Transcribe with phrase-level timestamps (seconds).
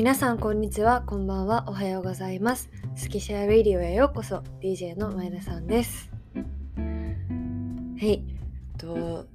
[0.00, 2.70] 皆さんこんにちはこんばんはおはようございます。
[2.96, 6.10] スキシェアラディオへようこそ DJ の前田さんです。
[6.34, 6.42] は
[8.00, 8.24] い
[8.78, 9.26] と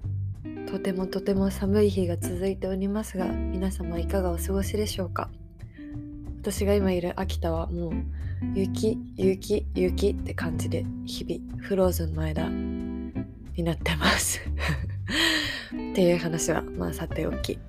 [0.68, 5.30] とてもとても寒い日が続いておりますが皆様いかがお過ごしでしょうか？
[6.42, 7.94] 私が今いる秋田はもう
[8.56, 13.14] 雪雪雪って感じで日々フローズンの間に
[13.64, 14.42] なってます。
[15.92, 17.60] っていう話はまあさておき。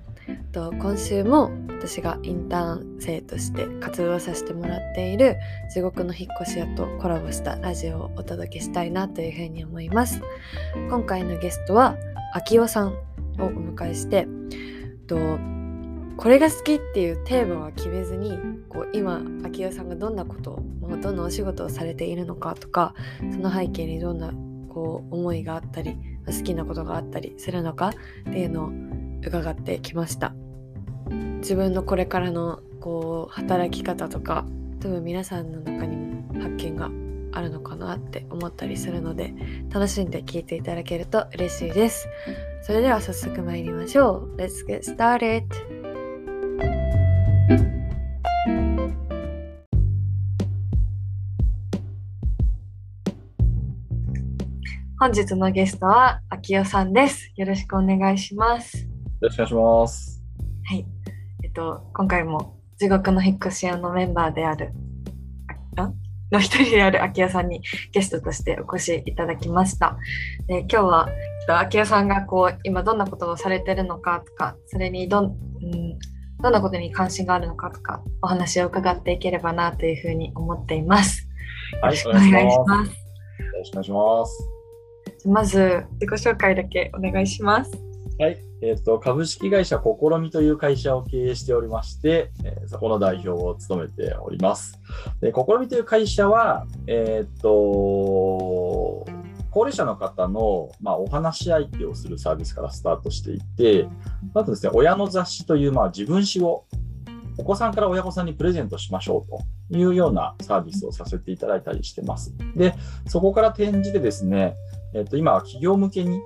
[0.57, 5.37] と今週も私がインターン生として活動させてもらっている
[5.71, 10.19] 地獄の引っ越し屋とコラボしたラジオをお届けしたいなというふうに思います。
[10.89, 11.95] 今回のゲストは
[12.33, 13.07] 秋代さん。
[13.39, 14.27] をお迎えして
[15.05, 15.37] と
[16.17, 22.95] これが好きっていうテーマは決めずにこう今秋代さんがどんなことをどんなお仕事をされているのかとか
[23.31, 24.33] その背景にどんな
[24.69, 27.93] こう思いがあったり好きなことがあったりするのかっ
[28.33, 28.71] ていうのを
[29.23, 30.33] 伺ってきました。
[31.37, 34.45] 自分のこれからのこう働き方とか
[34.79, 36.89] 多分皆さんの中にも発見が
[37.31, 39.33] あるのかなって思ったりするので
[39.69, 42.07] 楽しんで聞いていただけると嬉しいです。
[42.61, 44.35] それでは早速参りましょう。
[44.37, 45.43] Let's get started!
[54.99, 57.31] 本日のゲストは秋代さんです。
[57.35, 58.79] よろしくお願いします。
[58.79, 58.87] よ
[59.21, 60.23] ろしくお願いします。
[60.65, 60.96] はい
[61.57, 64.73] と今回も地獄の引っ越し屋のメンバーである
[65.75, 65.91] あ
[66.31, 67.61] の一人である秋代さんに
[67.91, 69.97] ゲストとしてお越しいただきました。
[70.47, 71.09] で今日は
[71.47, 75.97] 秋代さんがこう今どんなことをされてるのかとかそれにどん,、うん、
[76.43, 81.27] どんなことに関心があるのかとかお話を伺っていければなというふうに思っています。
[81.81, 82.91] よろしくお願いします。
[82.91, 82.95] よ
[83.57, 84.49] ろしくお願いします。
[85.27, 87.71] まず自己紹介だけお願いします。
[88.19, 94.79] はい、えーと、株式会社試みという会社を経営しておりまして、えー、そこの代表を務めております。
[95.21, 97.49] で試みという会社は、えーと、
[99.51, 103.87] 高齢者の方の、まあ、お話し相手をするサービスからスタートしていて、
[104.33, 106.65] あとですね、親の雑誌という、まあ、自分史を
[107.37, 109.29] お子さんから親御さんにプレゼントしましょう
[109.71, 112.33] というようなサービスをさせていただいたりしてます。
[112.55, 112.73] で、
[113.07, 114.55] そこから転じてですね、
[114.95, 116.19] えっ、と、今は企業向けに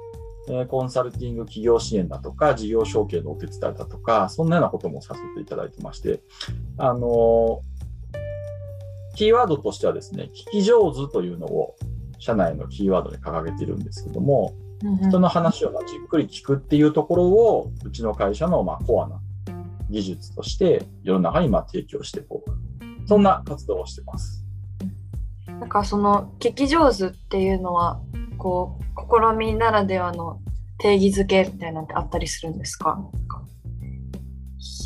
[0.51, 6.21] えコンサルティング企業支援だとか、事業承継のお手伝いだとか、そんなようなこともさせていただいてまして、
[6.77, 7.61] あの
[9.15, 11.75] キーワードとしてはですね、聞き上手というのを
[12.19, 14.53] 社内のキーワードに掲げているんですけども、
[15.01, 19.19] 人の話をじっくり聞くっていうところを、うちの会社のまコアな
[19.89, 23.07] 技術として世の中にま提供していこう。
[23.07, 24.40] そんな活動をしてます。
[25.59, 28.01] なんかその聞き上手っていうのは
[28.37, 30.39] こう試みならではの
[30.79, 32.99] 定義づけみたいなのってあったりするんですか？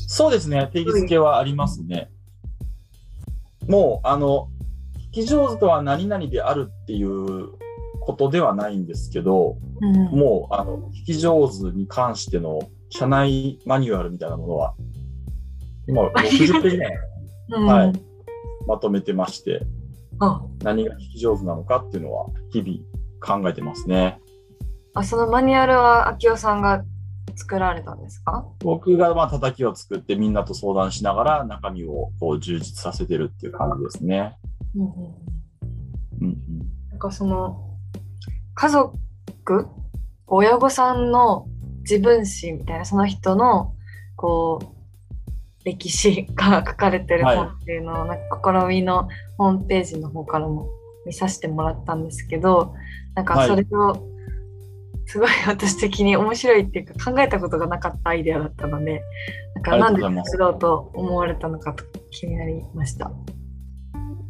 [0.07, 0.69] そうですね。
[0.71, 2.09] 定義づけはありますね。
[3.67, 4.49] もうあの
[5.11, 7.49] 聞き上手とは何々であるっていう
[8.01, 12.59] ことではないんですけど、うん、もうあの聞き上手に関しての
[12.89, 14.75] 社内マニュアルみたいなものは
[15.87, 16.93] 今 60ページぐらい、
[17.49, 17.93] うん、はい、
[18.67, 19.61] まとめてまして、
[20.63, 24.19] 何が聞き上手なのかっていうのは日々考えてますね。
[24.93, 26.83] あそのマニュアルは秋代さんが
[27.35, 28.45] 作られたんですか？
[28.59, 34.37] 僕がまあ叩きを作ってみんなと相談しながら中身をこう充実させてるっていう感じですね。
[34.75, 34.91] うんうん
[36.21, 36.37] うん、
[36.91, 37.75] なんかその
[38.53, 39.67] 家族
[40.27, 41.47] 親御さんの
[41.81, 43.73] 自分史みたいなその人の
[44.15, 44.74] こう
[45.65, 50.69] 歴史が書かれてる本っていうのを、はい、なんか試みのホームページの方からも
[51.05, 52.73] 見させてもらったんですけど
[53.15, 54.15] なんかそれを
[55.07, 59.01] すごい私的に面白いっていうか考えたことがなかったアイデアだったので
[59.55, 63.11] なんかなんで作ろうと思われたのかと気になりました。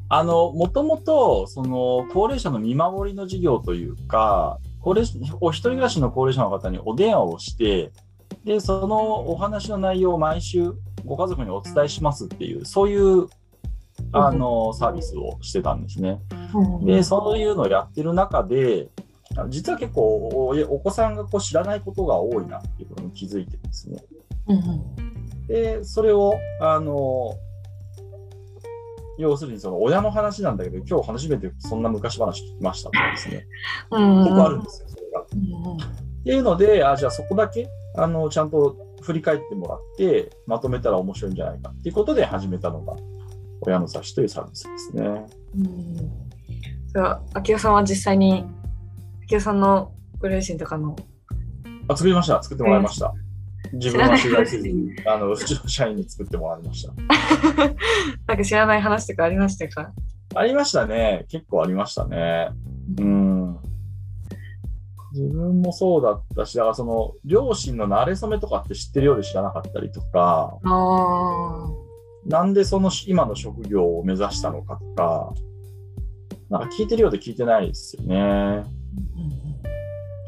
[0.08, 5.10] あのもともとその高齢者の見守りの事業というか高齢
[5.42, 7.92] お一人暮らしの高齢者の方にお電話をして
[8.46, 13.28] でそのお話の内容を毎週ご家族にお伝えしますっていうそういう
[14.12, 16.22] あのサービスをしてたんですね。
[16.84, 18.90] でそういうのをやってる中で
[19.50, 23.98] 実は結構お子さんがこう知らないことが多いなっていうことに気づいてですね。
[25.48, 27.34] でそれをあの
[29.18, 33.48] 要するにその親の話なんだけど今日初めてそんな昔話聞きましたとかですね、
[33.92, 35.22] うん結構あるんですよそれが。
[35.22, 35.26] っ
[36.24, 42.96] ていうのであじゃあそこだけあのちゃんと振り返ってもらってまとめたら面白いんじゃないかっていうことで始めたのが
[43.62, 45.04] 親の冊子というサービスですね。
[45.04, 45.96] うん、
[46.94, 48.46] そう秋代さんは実際に
[49.24, 50.96] 秋代さんのご両親とかの？
[51.88, 53.14] あ作りました作ってもらいました。
[53.74, 56.94] 自分は取材せずに、あの、うちの社員に作ってもらいました。
[58.28, 59.92] なんか知らない話とかありましたか？
[60.36, 61.26] ありましたね。
[61.30, 62.50] 結構ありましたね。
[63.00, 63.35] うん。
[65.16, 71.70] 自分もそうだったし、だからその、両親の馴れ初めとかって知ってるようで知らなかったりとか、あ。
[72.26, 75.34] なんでその今の職業を目指したのかとか、
[76.50, 78.64] なんか聞いてるようで聞いてないですよね。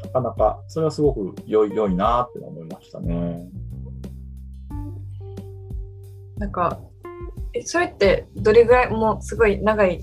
[0.04, 3.46] なかなか、それはすごく良い、良いなって思いましたね。
[6.38, 6.78] なんか、
[7.52, 10.00] え、それってどれぐらい、もうすごい長い、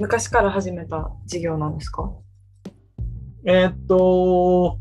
[0.00, 2.10] 昔から始めた事業なんですか？
[3.48, 4.80] えーっと、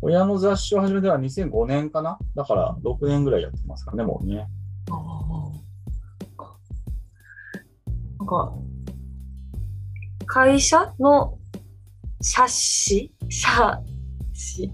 [0.00, 2.18] 親の雑誌を始めたのは2005年かな？
[2.34, 4.46] だから6年ぐらいやってますかね、もうね。
[8.18, 8.54] なんか、
[10.24, 11.36] 会社の
[12.22, 13.82] 写真写
[14.32, 14.72] 真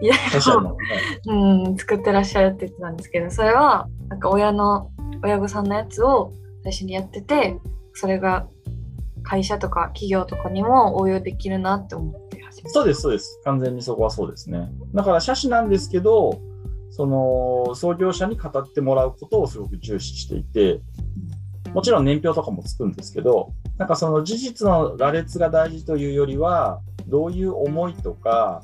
[0.00, 0.78] みたいなのをのね。
[1.26, 4.92] うん、作ってらっしゃるって言ってたんですけど、それは、なんか親の、
[5.24, 6.32] 親御さんのやつを
[6.62, 7.58] 最初にやってて、
[7.92, 8.46] それが
[9.24, 12.25] 会社とか企業とかにも応用できるなって思って
[12.64, 13.40] そうです、そうです。
[13.44, 14.70] 完全にそこはそうですね。
[14.94, 16.40] だから、写真なんですけど、
[16.90, 20.80] その創業者に語ってもらうことをすごく重視していて、
[21.74, 28.62] もちろん年表とかもつくんですけど、なんかその事実の羅列が大事というよりは、どういう思いとか、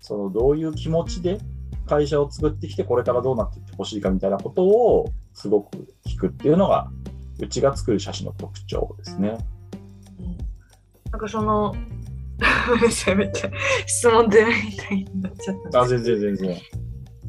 [0.00, 1.38] そのどういう気持ちで
[1.86, 6.90] 会社を作ってきて、これからどうなっていってほしいかみたいなことをすごく聞くっていうのが、
[7.38, 9.38] うちが作る写真の特徴ですね。
[11.12, 11.74] なんかその、
[12.74, 13.50] めんなさいめっちゃ
[13.86, 15.80] 質問出ないみたいになっちゃった。
[15.82, 16.56] あ、全然全然。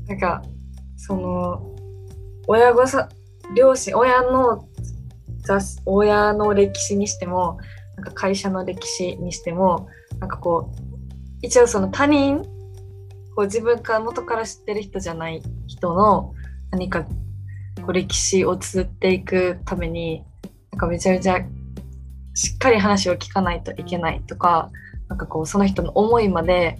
[0.07, 0.41] なんか、
[0.97, 1.75] その、
[2.47, 4.67] 親御さん、両親、親の
[5.43, 7.57] 雑、親の歴史にしても、
[7.97, 9.87] なんか会社の歴史にしても、
[10.19, 10.81] なんかこう、
[11.41, 12.43] 一応その他人、
[13.35, 16.33] こう自分から元から知ってる人じゃない人の
[16.69, 20.23] 何かこう歴史を綴っていくために、
[20.71, 21.39] なんかめちゃめちゃ
[22.33, 24.69] しっかり話を聞かないといけないとか、
[25.11, 26.77] なんかこうその人の思いまで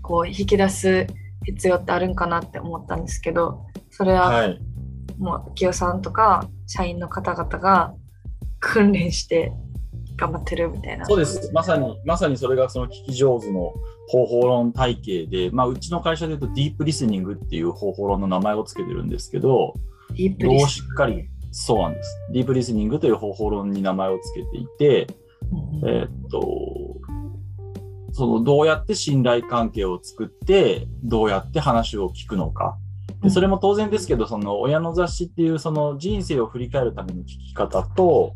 [0.00, 1.06] こう引き出す
[1.44, 4.58] 必要ってあるんかなって思ったんですけど、それははい。
[5.18, 7.92] もう清さんとか社員の方々が
[8.60, 9.52] 訓練して
[10.16, 11.04] 頑張ってるみたいな。
[11.04, 11.50] そうです。
[11.52, 13.74] まさに、まさにそれがその聞き上手の
[14.08, 19.74] 方法論体系で、まあ、うちの会社で言うとディープリスニングっていう方法論の名前をつけてるんですけど、
[20.12, 22.18] ディープリスどうしっかり、そうなんです。
[22.32, 25.06] ディープリスニングという方法論に名前をつけていて、
[25.82, 26.40] うんえーっと、
[28.16, 32.78] そのどうやって信頼関係を作って、どうやって話を聞くのか。
[33.22, 38.32] でそれも当然ですけど、その親の雑誌っていうその人生を振り返るための聞き方と、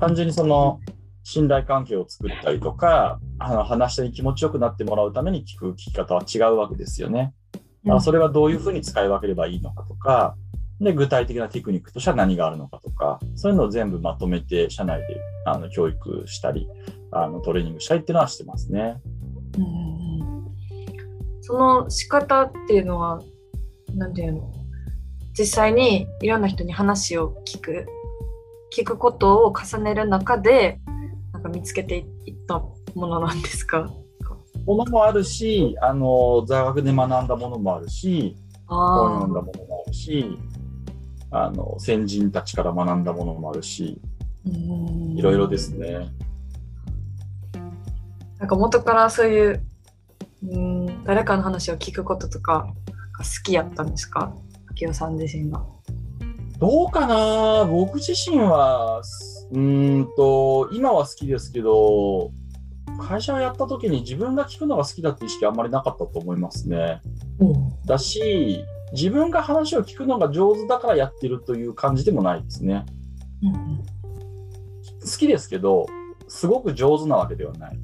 [0.00, 0.80] 単純にその
[1.24, 7.34] 信頼関係を作ったりとか、あの話したに気持ちよくなってもらうために聞く聞き方は違うわけですよね。
[7.52, 10.36] だからそれはどういうふうに使い分ければいいのかとか、
[10.80, 16.66] で具体的なテクニックとしては何があるのかとか、そういうのを全部まとめて社内であの教育したり
[17.10, 19.00] あの、トレーニングしたりっていうのはしてますね。
[19.58, 19.70] うんうん
[20.20, 21.42] うん。
[21.42, 23.20] その仕方っていうのは、
[23.94, 24.52] なんていうの？
[25.38, 27.86] 実際にいろんな人に話を聞く、
[28.76, 30.80] 聞くことを重ねる中で、
[31.32, 33.88] なんか見つけていったものなんですか？
[34.66, 40.38] ものもあるし、あの座学で学んだものもあるし、本あ読んだものもあるし、
[41.30, 43.98] あの先人たちから学んだものもあるし、
[44.44, 46.10] いろいろですね。
[48.38, 49.62] なんか元からそういう、
[50.48, 52.72] うん、誰かの話を聞くこととか
[53.12, 54.32] が好きやったんですか？
[54.70, 55.64] 秋代さん自身が。
[56.58, 57.64] どうかな？
[57.64, 59.02] 僕自身は、
[59.50, 62.30] うーんと、今は好きですけど、
[63.00, 67.00] 会社をやった時に自分が聞くのが好きだって意識あんまりなかったと思いますね。
[67.86, 72.86] だし、自分が話を聞くのが上手だからやってるという感じでもないですね。
[73.42, 73.78] うん
[75.00, 75.86] 好きですけど、
[76.26, 77.78] すごく上手なわけではない。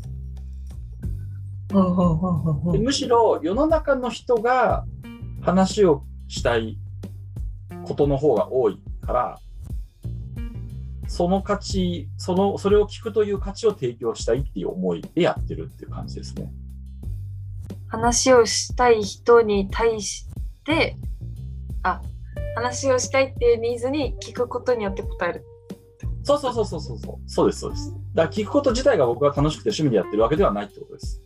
[1.74, 4.84] むしろ世の中の人が
[5.42, 6.78] 話をしたい
[7.84, 9.38] ことの方が多いから、
[11.08, 16.50] その価値、その、それを聞くという価値を提供したいっていう思いでやってるっていう感じですね。
[17.88, 20.26] 話をしたい人に対し
[20.64, 20.96] て、
[21.82, 22.00] あ、
[22.56, 25.44] 話をしたいっていうニーズに聞くことによって答える。
[26.22, 27.30] そうそうそうそうそうそう。
[27.30, 27.92] そうです、そうです。
[28.14, 31.23] だから聞くこと自体が僕が楽しくて趣味でやってるわけではないってことです。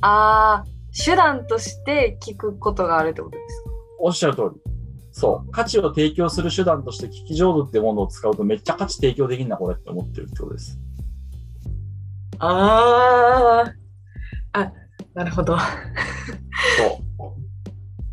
[0.00, 3.70] あー、手段として聞くことがあるってことですか？
[4.00, 4.60] おっしゃる通り。
[5.12, 5.50] そう。
[5.50, 10.78] 価値を提供する手段として聞き上手ってものを使うとめっちゃ価値提供できんな、これって思ってるってことです。
[12.38, 14.72] あー、あ、
[15.14, 15.58] なるほど。
[15.58, 15.66] そう。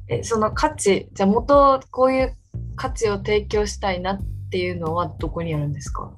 [0.09, 2.37] えその価値じゃあ元こういう
[2.75, 6.11] 価値を提供したいなっていうのはどこにあるんですか？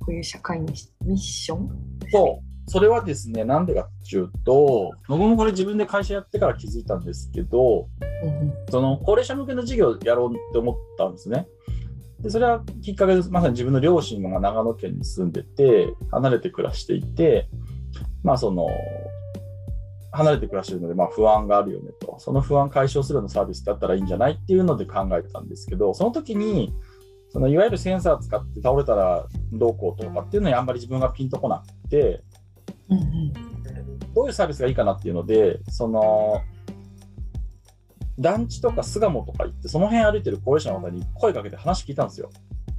[0.00, 0.72] こういう社会に
[1.04, 1.68] ミッション？
[2.10, 7.86] そうそれはですねなんでかっていうと僕もこれ自分で会社やってから気づいたんですけど、
[8.22, 11.46] うんその高齢者向けの事業をやろうって思ったんですね。
[12.20, 17.50] でそれはきっかけでまさに自分の両親が長野県に住んでて離れて暮らしていて
[18.22, 18.68] まあその
[20.12, 22.16] 離れて暮らしてるので、まあ、不安があるよねと。
[22.20, 26.72] その不安解消するようなサービスだったらいいんじゃないっていうので考えてたんですけどその時に
[27.32, 32.22] そのいわゆるセンサー使って倒れたらどうこうとかっていうのにあんまり自分がピンとこなくて
[32.92, 33.32] うんうん
[34.14, 36.42] どういうサービスがいいかなっていうのでその
[38.18, 42.30] 団地とか巣鴨とか行ってその辺歩いてる高齢者の方に声かけて話聞いたんですよ。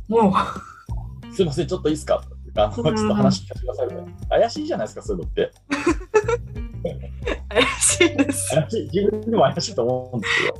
[0.08, 2.24] もうすいません、ちょっといいですか？
[2.56, 4.12] あのちょっと話聞かせてくださいみたいな。
[4.30, 5.52] 怪しいじゃないですか、そういうのって。
[7.50, 8.50] 怪しいです。
[8.54, 10.54] 怪しい自分でも怪しいと思うんですよ。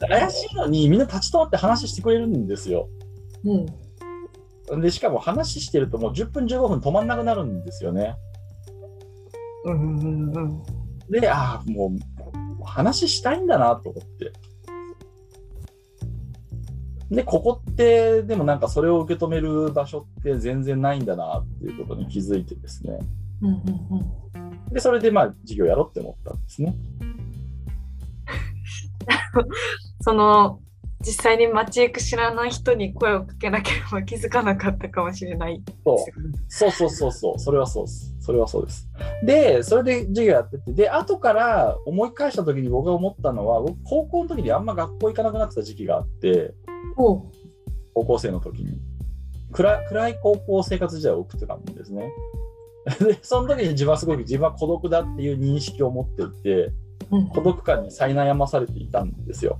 [0.00, 2.88] 怪しいのにみんな立ち止まって話してくれるんですよ。
[3.44, 8.16] うんで、しかも話してるともう10分15分止まんなくなるんですよね。
[9.72, 10.62] うんうんうん
[11.10, 11.90] で、ああ、も
[12.60, 14.32] う話したいんだなと思って。
[17.10, 22.98] で、ここって、でもなんかそれを受け止める場所って全然ないんだなっていうことに気づいてですね。
[23.40, 26.76] うんうんうんで、それでまあ事業やろうって思ったんですね。
[30.02, 30.60] その
[31.00, 35.98] 実際に街行く知らない人に声をかけなければ気づかなかったかもしれないそう
[36.48, 38.17] そうそうそうそう、それはそうです。
[38.28, 38.86] それはそうです。
[39.24, 46.52] で、それで授業やってて、で、後から思い返した時に僕が思ったのは、僕、高校の時にあんま学校行かなくなってた時期があって、
[46.94, 47.24] 高
[47.94, 48.82] 校生の時に。
[49.50, 52.12] 暗暗い高校生活時代を送ってたんですね。
[53.00, 56.72] で、その時に自分はすごく自分は孤独だっていう認識を持っていて、
[57.10, 59.58] うん孤独感に苛まされていたんですよ。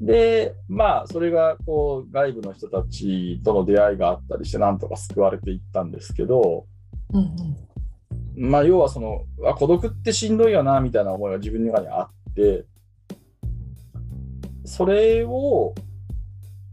[0.00, 6.66] で、まあ、それがこう外部の人たちとの出会いがあったりして、なんとか救われていったんですけど、
[7.14, 7.54] うん
[8.36, 12.64] まあ、要はそのあ孤独ってしんどいよなみたいな思いが自分の中にあって
[14.64, 15.74] それを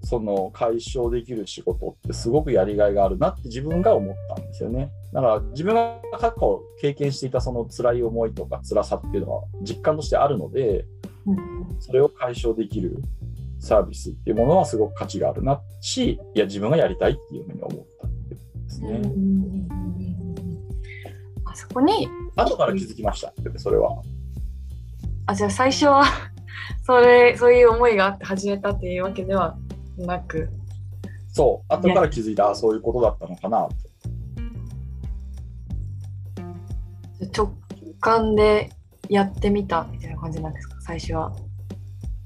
[0.04, 4.92] その解消できる仕事ってすごくやりがいがあるなって自分が思ったんですよね。
[5.14, 10.86] だから自分が過去経験していたその辛い思いとか辛さっていうのは実感としてあるので
[11.28, 11.38] うん
[11.80, 13.02] それを解消できる
[13.60, 20.01] サービスっていうものはすごく価値があるなしいや自分がやりたいっていうふうに思ったっていうことですね、うんうんうんうん
[21.52, 23.34] あそこに後から気づきました。
[23.58, 24.02] それは。
[25.26, 26.04] あじゃあ最初は
[26.86, 29.58] それそういう思いがあって始めたっていうわけでは
[29.98, 30.50] なく。
[31.34, 33.68] そう、後から気づいた、あそういうことだったのかな。
[37.34, 37.44] と。
[37.44, 37.54] 直
[38.00, 38.70] 感で
[39.10, 40.76] やってみたみたいな感じなんですか？
[40.82, 41.32] 最初は。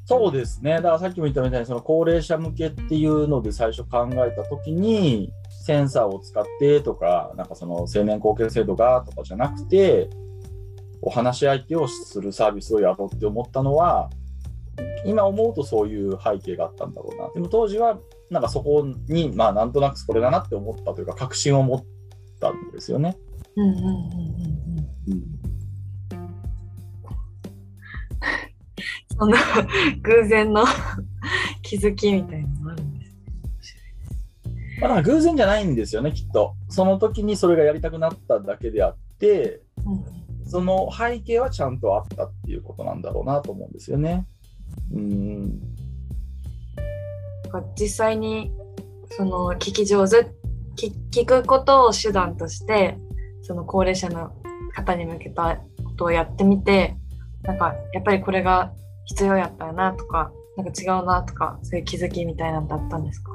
[0.08, 5.32] そうですね、だからさっきも言ったみたいに、その高齢者向けっていうので最初考えたときに、
[5.66, 10.12] センサーを使ってとか、なんかその青年後継制度がとかじゃなくて、
[11.02, 14.12] お話し相手をするサービスをやろうって思ったのは、
[15.08, 17.32] 今思うとそういう背景があったんだろうな。
[17.34, 17.98] でも当時は、
[18.30, 21.84] なんかそこに、まあなんとなくこれだなって思ったというか、確信を持っ
[22.40, 23.18] たんですよね。
[23.56, 25.24] うんうんうんうんうんうん
[29.18, 29.38] そんな
[30.04, 30.64] 偶然の
[31.64, 32.95] 気づきみたいなのもあるんです。
[34.82, 36.54] まあ、なんか偶然じゃないんですよね、きっと。
[36.70, 40.04] その時にそれがやりたくなっただけであって、うん
[40.48, 44.28] その背景はちゃんとあったっていうことなんだろうなと思うんですよね。
[44.94, 45.60] うん。
[47.52, 48.54] なんか実際に
[49.18, 50.18] その聞き上手
[50.78, 52.96] 聞聞くことを手段として
[53.42, 54.34] その高齢者の
[54.76, 56.96] 方に向けたことをやってみて
[57.42, 58.72] なんかやっぱりこれが
[59.06, 63.32] 必要やったなとかなんか違うなとかそういう気づきみたいなのだったんですか？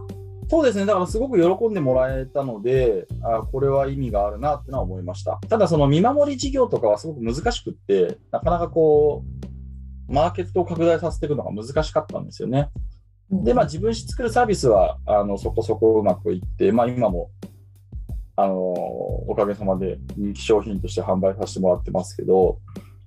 [0.50, 5.38] そうですね、だからすごく喜んでもらえたので、あこれは意味があるなってのは思いました。
[5.49, 9.23] ただ、その見守り事業とかはすごく難しくって、なかなかこ
[10.09, 12.69] う、マーケットを拡大させていくのが難しかったんですよね。
[13.30, 17.30] で、まあ、自分し作るサービスはあのそこそこうまくいって、まあ、今も
[18.35, 22.59] あのおかげさまで人気商品として販売させてもらってますけど、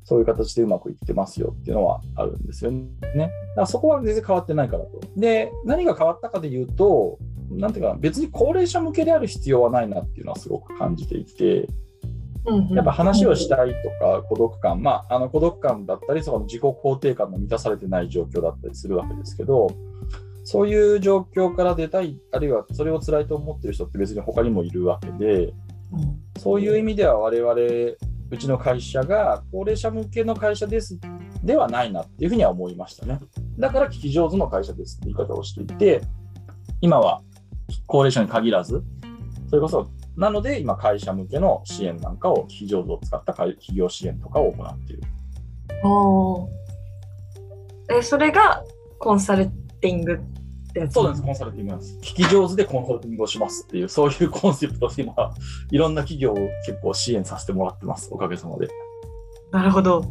[0.05, 2.87] そういう形でうまくいってますよっていうのはあるんですよね。
[3.01, 5.01] だからそこは全然変わってないからと。
[5.17, 7.19] で、何が変わったかで言うと、
[7.49, 11.67] なんていうかな、別に高齢者向けである必要はないなっていうのはすごく感じていて、
[12.71, 19.67] やっぱ話をしたいとか孤独感、まあ、あの孤独感だったり、その自己肯定感の満たされてない状況だったりするわけですけど、
[20.43, 25.53] そういう状況から出たい、あるいはそれを辛いと思ってる人って別に他にもいるわけで、
[26.37, 27.53] そういう意味では我々、
[28.31, 30.97] うちの会社が高齢者向けの会社ですっ
[31.43, 33.19] ではないなっていうふうには思いましたね。
[33.59, 36.01] だから聞き上手の会社ですって言い方をしていて、
[36.81, 37.21] 今は
[37.85, 38.83] 高齢者に限らず、
[39.49, 45.03] それこそ、なので今会社向けの支援なんかを聞き上手を使った企業支援とかを行っている。
[45.83, 46.49] お
[47.89, 48.63] えそれが
[48.99, 49.47] コンサル
[49.81, 50.17] ティングっ
[50.71, 50.93] てやつ？
[50.93, 51.97] そうです、コンサルティングなんです。
[52.01, 55.13] 聞き上手でコンサルティングをしますっていう、そういうコンセプトで今、
[55.71, 58.67] いろんな企業を結構支援させてもらってます、おかげさまで。
[59.51, 60.05] なるほど。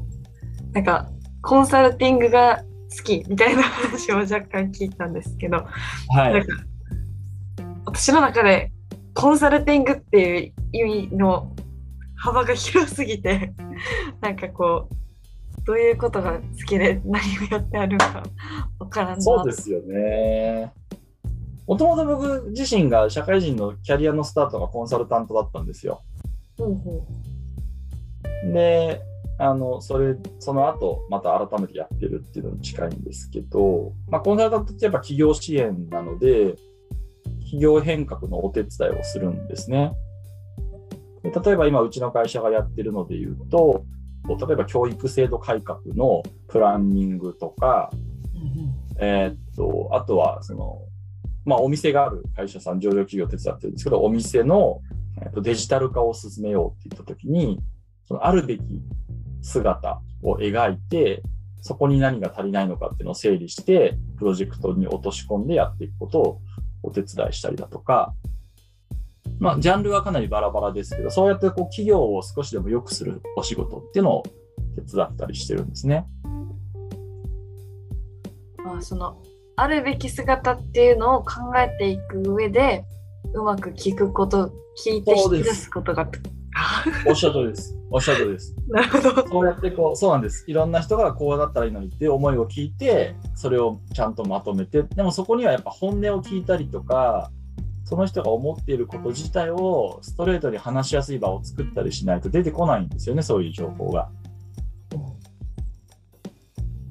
[0.72, 1.08] なんか、
[1.42, 2.62] コンサルティングが
[2.96, 5.64] 好きみたいな話を若干聞いたんですけど、
[6.10, 6.32] はい。
[6.34, 6.64] なんか
[7.84, 8.72] 私の中で
[9.14, 11.54] コンサルティングっていう意味の
[12.16, 13.52] 幅が広すぎて、
[14.20, 14.94] なんかこう、
[15.64, 18.22] どういうことが好きで何をやってあるのか
[18.78, 19.20] わからんな。
[19.20, 20.72] そうですよね。
[21.66, 26.00] もともと僕自身が社会人のキャリアのスタートがコンサルタントだったんですよ。
[26.58, 27.06] ほうほ
[28.52, 29.00] で、
[29.38, 36.56] あの、それ、その後、また改めてやってるっていうのに近いんですけど、まあ、コンサルタントってやっぱ企業支援なので、
[37.52, 39.92] 企業変革のお手伝いをするんですね。
[41.22, 43.84] で例えば今、うちの会社がやってるので言うと、
[44.26, 47.90] 例えば教育制度改革のプランニングとか、
[48.98, 50.78] えーっと、あとは、その、
[51.44, 54.80] まあ、お店がある会社さん、上場企業を手伝ってるんですけど、お店の、
[55.20, 57.60] えーっとデジタル化を進めようって言ったときに、
[58.06, 58.62] そのあるべき
[59.42, 61.22] 姿を描いて、
[61.60, 66.40] そこに何が足りないのかっていうのを整理して、プロジェクトに落とし込んでやっていくことを
[66.82, 68.14] お手伝いしたりだとか、
[69.38, 74.22] まあ、ジャンルはかなりバラバラですけど、そうやってこう企業を少しでも良くするお仕事っていうのを
[74.76, 76.06] 手伝ったりしてるんですね。
[78.64, 79.20] まあ、その
[79.56, 82.84] あるべき姿っていうのを考えていく上で
[83.34, 84.52] うまく聞くこと
[84.84, 86.08] 聞いてそうです引き出すことが
[87.08, 87.76] おっしゃる通りです。
[87.90, 88.56] おっしゃる通りです。
[88.68, 90.44] なるほどそうやってこう、そうなんです。
[90.46, 97.30] いろんな人がこうだったらいいのにっていう思いを聞いて、それをちゃんとまとめて、でもそこにはやっぱ本音を聞いたりとか、
[97.84, 104.08] その人が思っていること自体をストレートに話しやすい場を作ったりしないと出てこないんですよね、そういう情報が。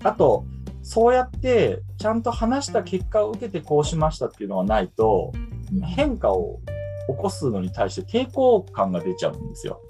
[0.04, 0.46] あと、
[0.82, 5.32] そうやってちゃんと話した結果を受けてこうしましたっていうのがないと、
[5.84, 6.60] 変化を
[7.08, 9.82] 起こすのに対して抵抗感が出ちゃうんですよ。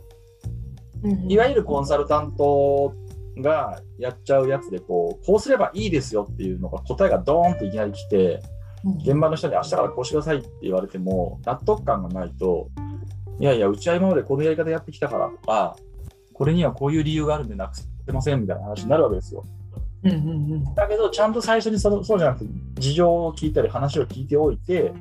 [1.27, 2.93] いわゆるコンサルタント
[3.37, 8.41] がやっちゃうやつでこう、こうすればいいですよっていうのが答えがドーンといきなり来て、
[9.03, 12.67] 現場の人に明日からこうしてくださいって言われても、納得感がないと、
[13.39, 15.75] いやいや、うちは今までこのやり方やってきたからとか、
[16.33, 19.43] これにはこういう理由があるんでなくせませんみたいな話になるわけですよ。
[20.75, 24.91] だけど、ちゃんと最初にそのそうじゃなくて、事情を聞いたり話を聞いておいて、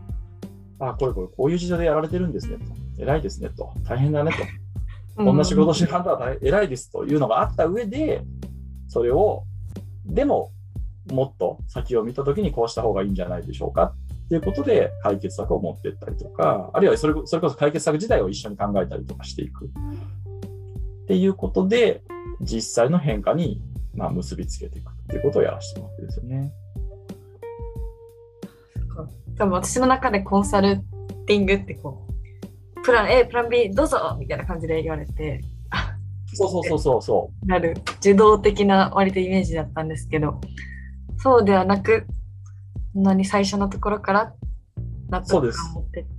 [0.80, 3.02] あ、これこれこういう事情でやられてるんですねと。
[3.02, 3.72] 偉いですねと。
[3.84, 5.24] 大変だねと。
[5.24, 8.22] こんな仕事してるあんたは偉いですというのがあった上で、
[8.88, 9.44] それを、
[10.06, 10.50] でも、
[11.10, 19.66] もっと先を見たときにこうした方がいいんじゃないでしょうかっていうことで解決策を持っていったりとか、あるいはそれそれこそ解決策自体を一緒に考えたりとかしていく。
[19.66, 22.02] っていうことで、
[22.40, 23.60] 実際の変化に、
[23.94, 26.52] まあ、結びつけていくっていうことをやらせてもらってるんですよね。
[29.40, 30.80] 多分私の中でコンサル
[31.26, 32.06] ティングってこ
[32.76, 35.40] うプラン A プラン B どうぞみたいな感じで言われて
[36.34, 37.46] そうそうそうそうそう。
[37.46, 40.42] なる受動的な割とイメージだったんですけど
[41.16, 42.06] そうではなく
[42.92, 44.34] そんなに最初のところから
[45.08, 46.10] 納得そうです感を持ってって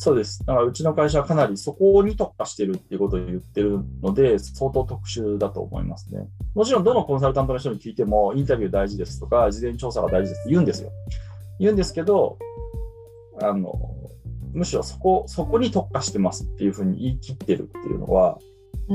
[0.00, 0.38] そうです。
[0.46, 6.28] だからうちの会社はかなりそこに特化してるっていうことを言ってるので、相当特殊だと思いますね。
[6.54, 10.92] もちろんどのコンサルタントの人に聞いても、インタビュー大事ですとか、事前調査が大事ですって言うんですよ。
[11.58, 12.38] 言うんですけど、
[13.42, 13.72] あの、
[14.52, 18.38] むしろそこ、そこに特化してますっていうふうに言い切ってるっていうのは、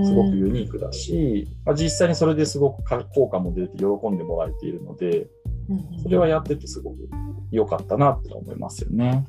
[0.05, 5.27] すごくユニークだし、まあ、実際にそれですごくか効果も出て喜んでもらえているので、
[5.69, 7.09] うんうんそれはやっててすごく
[7.49, 9.25] 良かったなって思いますよね。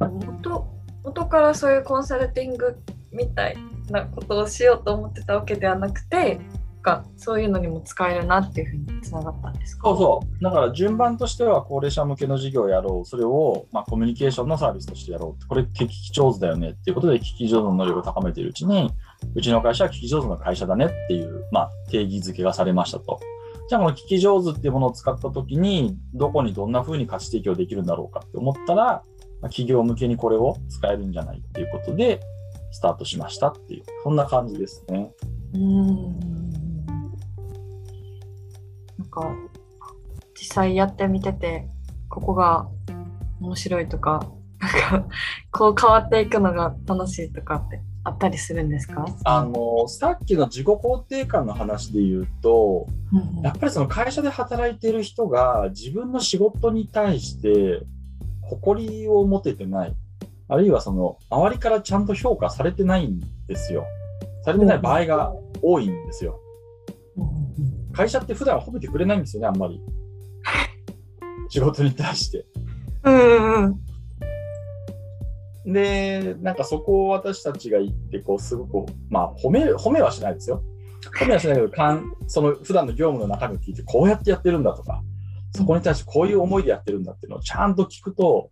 [0.00, 0.66] 元
[1.04, 2.78] 元からそういうコンサルティング
[3.12, 3.56] みたい
[3.90, 6.40] なことをしようと思ってたわけではなくて
[6.82, 9.88] がそういうのにも使えるなっていうふうにつながったんですか？
[9.88, 10.44] そうそう。
[10.44, 13.06] だから順番としては高齢者向けの事業をやろう。
[13.06, 15.46] それを、まあ、コミュニケーションのサービスとしてやろう。
[15.46, 18.90] これ聞き上手だよねっていうことで聞き上手の能力を高めているうちに、
[19.34, 23.20] うちの会社は聞き上手な会社だねっていう、まあ、定義づけがされましたと。
[23.68, 29.02] じゃあこの聞き上手っていうものを使ったときに、どこにどんな風に価値提供できるんだろうかって思ったら、まあ
[29.48, 32.20] 企業向けにこれを使えるんじゃないっていうことで、
[32.72, 35.12] スタートしましたっていう、そんな感じですね。
[35.54, 36.41] うん
[39.12, 39.36] か
[40.34, 41.68] 実際やってみてて
[42.08, 42.66] ここが
[43.40, 44.26] 面白いとか
[44.58, 45.08] なんか
[45.52, 49.06] こう変わっていくのが楽しいとかってあったりするんですか？
[49.24, 57.82] あのさっきの自己肯定感の話で言うとうんやっぱりその会社で働いている人が自分の仕事に対して
[58.42, 59.94] 誇りを持ててない。
[60.48, 63.86] あるいはその周りからちゃんと評価されてないんですよ。
[64.44, 66.40] されてない場合が多いんですよ
[67.92, 69.80] 会社って普段褒めてくれないんですよねあんまり
[71.48, 72.46] 仕事に対して
[73.04, 73.92] うんうんうん
[75.64, 80.62] で、なんかそこを私たちが行って、こう、すごく、まあ、褒め、褒めはしないですよ。
[81.20, 85.02] 褒めはしないけど、かんその普段の業務の中身を聞いて、こうやってやってるんだとか、
[85.54, 88.50] そこに対してこういう思いでやってるんだっていうのをちゃんと聞くと、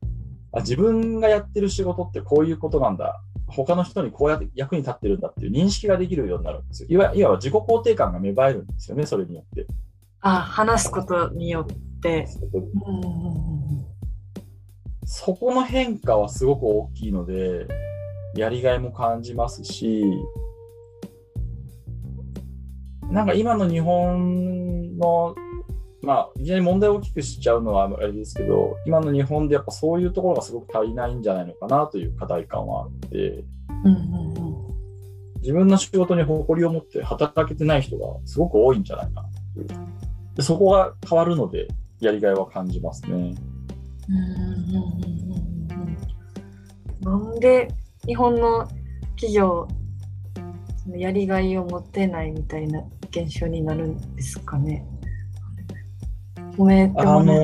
[0.52, 3.20] あ自分がやってる仕事ってこういうことなんだ。
[3.50, 6.88] 他の人にこうやって役に立ってるんだっていう認識ができるようになるんですよ。
[6.90, 9.66] いわいわば自己肯定感が芽生えるんですよね、それによって。
[10.20, 12.26] あ話すことによって。
[15.04, 17.66] そこの変化はすごく大きいので、
[18.36, 20.04] やりがいも感じますし、
[23.10, 25.34] なんか今の日本の、
[26.02, 33.44] まあ、いきなり問題を大きくしちゃうのはあれですけど、今の日本でやっぱそういうところがすごく足りないんじゃないのかなという課題感はあって、
[33.84, 34.70] うんうんうん
[35.40, 39.68] 自分の仕事に誇りを持って働けてない人がすごく多いんじゃないかなという。
[40.36, 41.66] でそこが変わるので、
[41.98, 43.34] やりがいは感じますね。
[47.00, 47.68] なんで
[48.06, 48.68] 日本の
[49.16, 49.66] 企業
[50.94, 54.86] やりがいを持てないみたいな現象になるんですかね。
[56.56, 57.34] 褒めてあもね。
[57.34, 57.42] の、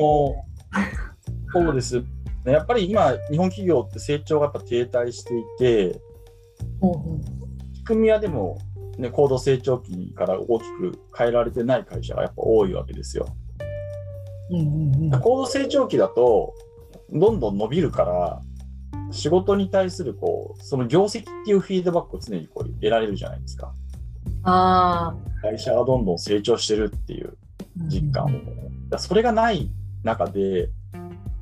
[1.53, 1.99] そうです。
[2.45, 6.01] ねやっぱり今、日本企業って成長がやっぱ停滞していて、
[6.79, 8.57] ほうほう仕組みはでも、
[8.97, 13.27] ね、高度成長期から大きく変えられてない会社がやっぱ多いわけですよ。
[14.49, 16.53] うんうんうん高度成長期だと、
[17.11, 18.41] どんどん伸びるから、
[19.11, 23.73] 仕事に対するこう、その業績っていうフィードバックを常にこう得られるじゃないですか。
[24.43, 27.37] あ会社がどんどん成長してるっていう
[27.81, 27.83] あ。
[27.87, 28.27] 実感を。
[28.29, 28.66] だから
[28.97, 29.71] それがない
[30.03, 30.69] 中で、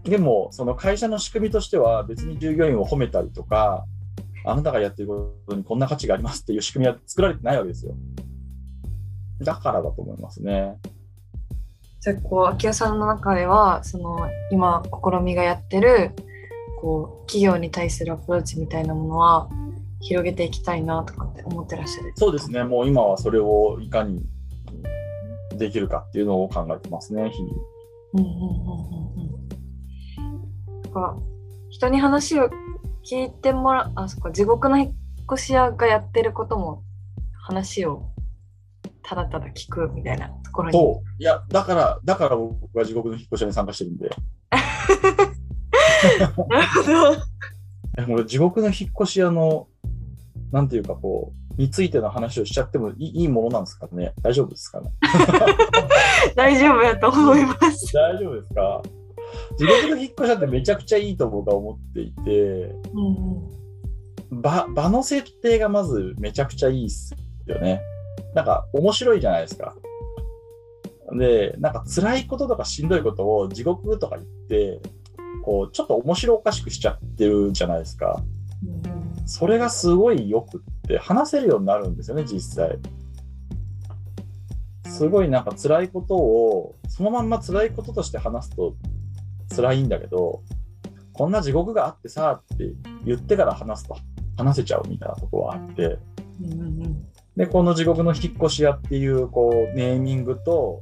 [0.04, 3.86] でも、その会社の仕組みとしては、別に従業員を褒めたりとか、
[4.46, 7.96] あなたがやってることにこんな価値がありますっていう仕組みは作られてないわけですよ。
[9.42, 10.78] だからだと思いますね。
[12.00, 16.12] じゃあこう秋代さんの中ではその今試みがやってる
[16.80, 19.50] こう企業に対するアプローチみたいなものは
[20.02, 22.14] 広げていきたいなとかって思ってらっしゃる。
[22.16, 24.22] そうですね、もう今はそれをいかに
[25.58, 27.54] できるかっていうのを考えてますね、日々。
[28.14, 29.30] うんうんうんうん
[30.28, 30.82] うん。
[30.84, 31.18] なんか
[31.70, 32.50] 人に話を
[33.04, 34.94] 聞いてもらあそっか地獄の引っ
[35.34, 36.84] 越し屋がやってることも
[37.34, 38.10] 話を
[39.04, 40.78] ただただ聞くみたいなところに。
[40.78, 41.22] そう。
[41.22, 44.10] いや、だから、だから僕は地獄の引っ越し屋に参加してるんで。
[46.50, 46.68] なる
[48.08, 48.24] ほど。
[48.26, 49.68] 地獄の引っ越し屋の、
[50.52, 54.14] なんていうかこう、についての話をしちゃってもいいいいものなんですかね？
[54.22, 54.92] 大丈夫ですかね？
[56.36, 57.94] 大丈夫やと思います。
[57.94, 58.82] 大丈夫ですか？
[59.58, 62.32] 地獄の引っ越し屋ってめちゃくちゃいいと僕は思っていて、
[62.94, 63.10] うんう
[63.42, 63.56] ん
[64.32, 67.16] 場場の設定がまずめちゃくちゃいいっす
[67.46, 67.80] よね。
[68.34, 69.76] なんか面白いじゃないですか。
[71.18, 74.82] で、なんか辛いこととかしんどいことを地獄とか言って、
[75.44, 78.22] こう、ちょっと面白おかしくしちゃってるじゃないですか。
[79.28, 82.80] それがすごいよくって、話せるようになるんですよね、実際。
[84.86, 88.76] すごいなんか辛いことを、そのまんま辛いこととして話すと
[89.54, 90.42] 辛いんだけど、
[91.14, 92.72] こんな地獄があってさって
[93.06, 93.98] 言ってから話すと
[94.38, 95.98] 話せちゃうみたいなところはあって、
[96.42, 97.06] うんうんうん。
[97.36, 100.82] で、この地獄の引っ越し屋っていうこうネーミングと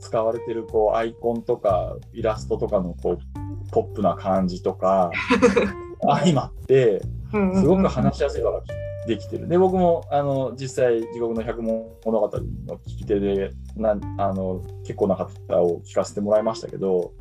[0.00, 5.10] 使われてるこうアイコンとかイラストとかのこうポップな感じとか
[6.00, 8.62] 相まって、すごく話しやすい場が
[9.06, 9.48] できてる。
[9.48, 12.20] で、僕もあの実際、地獄の百物語
[12.66, 15.30] の聞き手でなあの結構な方
[15.62, 17.12] を聞かせてもらいましたけど、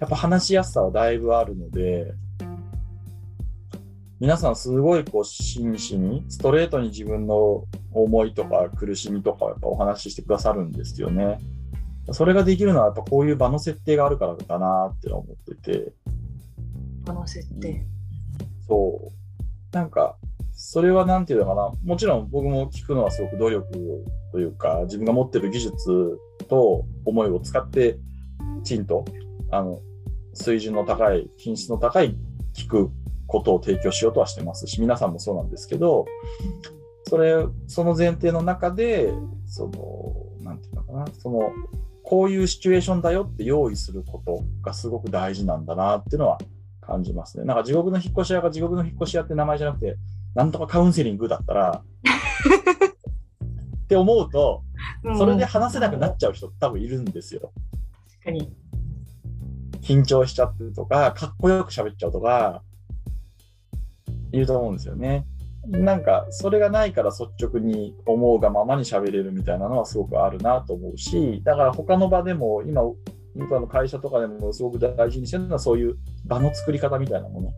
[0.00, 2.14] やっぱ話しやすさはだいぶあるので、
[4.20, 11.38] 皆さんすごいこう真摯に、ストレートに自分の思いとか苦しみとかをやっぱお話ししてくださるんですよね。
[12.12, 15.92] それができるのはやっぱこういう場の設定があるからだなって思ってて。
[17.06, 17.84] この設定。
[18.66, 19.76] そう。
[19.76, 20.16] なんか、
[20.54, 23.66] それはなんていうのかな、もちろん僕も聞くのはすごく努力
[24.30, 27.98] というか、自分が持ってる技術と思いを使って、
[28.62, 29.04] きちんと、
[29.50, 29.80] あの、
[30.32, 32.16] 水準の高い、品質の高い
[32.54, 32.90] 聞く
[33.26, 36.06] ことを提供しようとはしてますし、皆さんもそうなんですけど、
[37.08, 39.12] それ、その前提の中で、
[39.46, 41.50] その、なんていうのかな、その、
[42.04, 46.38] こういうシチュエーションだよって用意することがすごく大事なんだなっていうのは
[46.80, 47.44] 感じますね。
[47.44, 49.96] なんか地獄の引っ越し屋が地獄の引っ越し屋って名前じゃなくて、
[50.34, 51.82] なんとかカウンセリングだったら
[53.84, 54.62] って思うと
[55.16, 57.52] それで話せなくなっちゃう人多分いるんですよ。
[58.10, 58.52] 確かに。
[59.82, 62.62] 緊張しちゃってるとかかっこよく喋っちゃうとか
[64.32, 65.26] いると思うんですよね。
[65.66, 72.82] なんかそれがないから率直に思うがままに喋れるみたいなのはすごくあるなと思うしだから他の場でも今
[73.34, 77.52] 今の会社とかでもすごく大事にしてるのはそういう場の作り方みたいなもの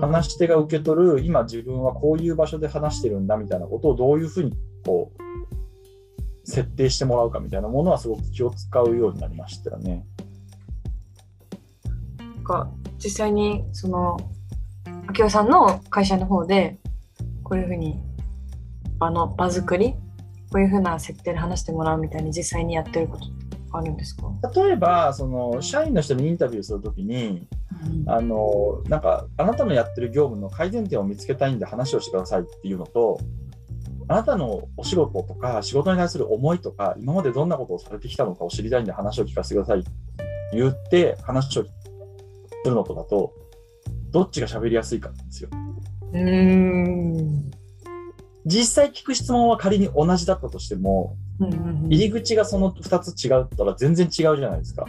[0.00, 4.52] 話し手が受け取る今自分はこういう場所で話してるんだみたいなことをどういうふうに
[4.84, 5.26] こう
[6.48, 10.06] 設定してもらうかみたいなものはすごく気を使うようになりましたよね。
[12.18, 12.70] なんか
[13.02, 14.16] 実際にその
[15.18, 16.78] 明夫さんの会社の方で
[17.42, 18.00] こういうふうに
[18.98, 19.94] 場の場作り
[20.52, 23.35] こういうふうな設定で話してもらうみたいに実際にやってること
[23.78, 24.30] あるんですか？
[24.54, 27.46] 例えばその社員の人にインタビューするときに
[28.06, 33.20] あのなんかあなたのやってる業務の改善点を見つけたいんで話をしてくださいっていうのと
[34.08, 39.90] あなたのお仕事とか仕事に対する思いとか今までどんなことをされてきたのかを知りたいんで話を聞かせてくださいって
[40.52, 41.70] 言って話をす
[42.64, 43.32] るのとだと
[44.10, 45.50] どっちが喋りやすいかなんですよ。
[46.12, 46.85] うん
[48.46, 51.16] 実際聞く質問は仮に同じだったとしても
[51.88, 54.86] 入り口がその2つ違ったら全然違うじゃないですか。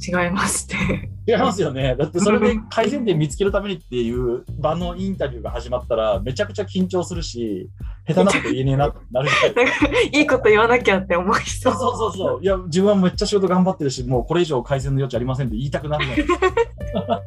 [0.00, 1.10] 違いますね。
[1.26, 1.96] 違いますよね。
[1.96, 7.68] だってそれで 改善点見つけるためにっていう場のインタビューが始まったらめちゃくちゃ緊張するし、
[8.06, 9.86] 下手なこと言えねえなってなるじゃないですか。
[10.18, 11.72] いいこと言わなきゃって思いそ。
[11.72, 12.42] そううそうそう。
[12.42, 17.22] いや、自分はめっちゃ仕事頑張ってるし、もうこれ以上改善の余地ありませんって言いたくなるじゃないですか。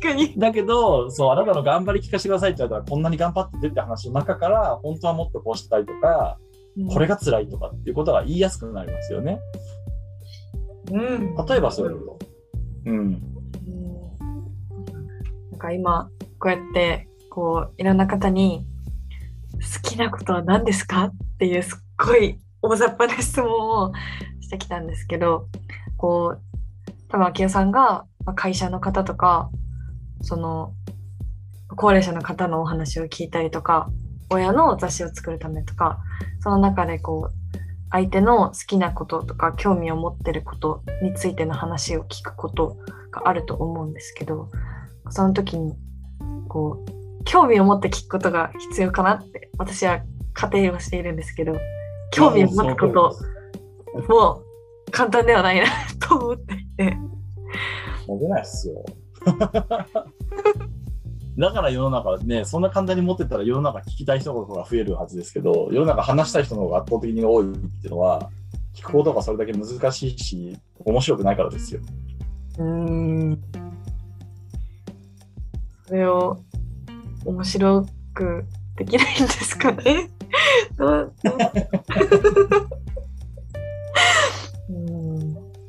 [0.00, 0.38] かに。
[0.38, 6.38] だけど、そう、あなたの頑張り聞かせてくださいって言われたら、こんなに頑張っててって話の中から、本当はもっとこうしたいとか、
[6.92, 9.40] これが辛いとかっていうことが言いやすくなりますよね。
[10.92, 12.26] うん、例えばそういうこと。
[12.86, 13.12] うん。
[15.50, 16.08] なんか今
[16.38, 18.64] こうやってこういろんな方に
[19.54, 23.92] 好きなことは何ですかっていうすっごい大雑把な質問を
[24.40, 25.48] してきたんですけど
[25.96, 29.50] こう多分明夫さんがまあ会社の方とか
[30.22, 30.72] その
[31.76, 33.90] 高齢者の方のお話を聞いたりとか
[34.30, 35.98] 親の雑誌を作るためとか
[36.40, 37.58] その中でこう
[37.90, 42.76] 相手の好きなこととか興味を持ってることについての話を聞くこと
[43.10, 44.50] があると思うんですけど
[45.10, 45.74] その時に
[46.48, 50.02] こう興味を持って聞くことが必要かなって私は
[50.34, 51.56] 仮定をしているんですけど
[52.12, 53.16] 興味を持つこと
[54.08, 54.42] も
[54.90, 55.66] 簡単ではないな
[56.06, 56.96] と思っていて
[58.06, 58.84] モテないっすよ。
[61.38, 68.30] だから世の中ね、そんな簡単に持ってたら世の中聞きたい人の方が増えるはずですけど、世の中話したい人の方が圧倒的に多いっていうのは、
[68.74, 71.80] 聞くことがそれだけ難しいし、面白くないからですよ。
[72.58, 73.40] うーん
[75.86, 76.38] それを
[77.24, 78.44] 面白く
[78.76, 80.10] できないんですかね？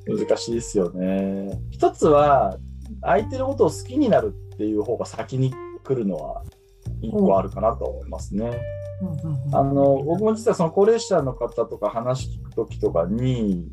[0.09, 1.59] 難しいですよね。
[1.69, 2.57] 一つは、
[3.01, 6.43] 相手のことを好きになるっていう方が先に来るのは
[7.01, 8.51] 一個あるかなと思いますね。
[9.53, 13.69] あの僕も実はその高齢者の方とか話聞くときとかに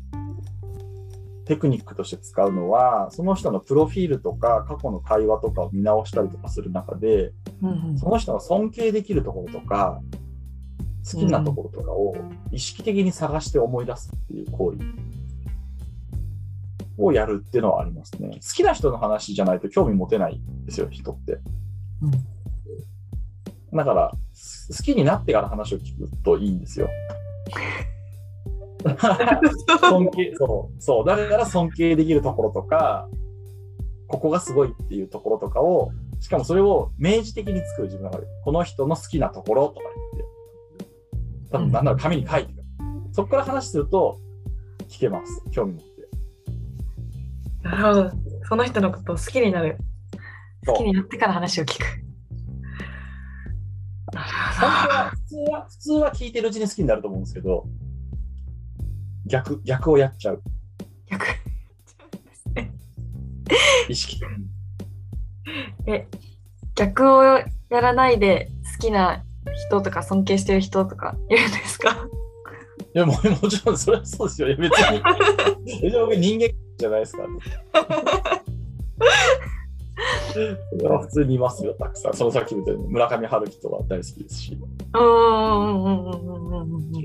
[1.45, 7.33] テクニックとして使うのはその人のプロフィールとか過去の会話とかを見直したりとかする中で
[7.97, 10.01] その人が尊敬できるところとか
[11.09, 12.15] 好きなところとかを
[12.51, 14.79] 意識的に探して思い出すっていう行為
[16.97, 18.29] をやるっていうのはありますね。
[18.35, 21.39] 好きな人の話じゃないと興味持てないんですよ、人って。
[23.73, 26.89] だから、好きになってから話を聞くといいんですよ。
[29.79, 31.05] 尊敬そうそう。
[31.05, 33.09] だから尊敬できるところとか
[34.07, 39.81] ここがすごいっていうところとかをしかもそれを明示的に作る自分の中でこの人の好きなところとか
[40.13, 40.37] 言って。
[41.49, 42.53] 多分なんなら紙に書いて
[43.13, 44.19] そこから話すると
[44.89, 45.43] 聞けます。
[45.51, 45.86] 興味持って
[47.63, 48.11] なるほど。
[48.47, 49.77] その人のことを好きになる。
[50.65, 51.85] 好きになってから話を聞く。
[54.13, 54.19] 普
[55.27, 57.65] 通は普通は聞いてるうちに好きになると思うんですけど
[59.27, 60.41] 逆逆をやっちゃう。
[61.09, 61.25] 逆。
[63.89, 64.19] 意識。
[64.19, 64.47] 的に
[65.93, 66.07] え
[66.75, 69.23] 逆をやらないで好きな
[69.67, 72.07] 人とか尊敬してる人とかいるんですか？
[72.95, 74.47] いやもうもちろんそれはそうですよ。
[74.57, 75.01] 別に。
[75.65, 77.39] 別に僕人間じゃないですから、ね。
[80.33, 80.39] そ
[80.83, 82.13] れは普通にいますよ、たくさん。
[82.13, 84.57] そのさっき言ったように村上春樹とか大好きですし。
[84.93, 86.99] うんうんうんうんうんうんうんな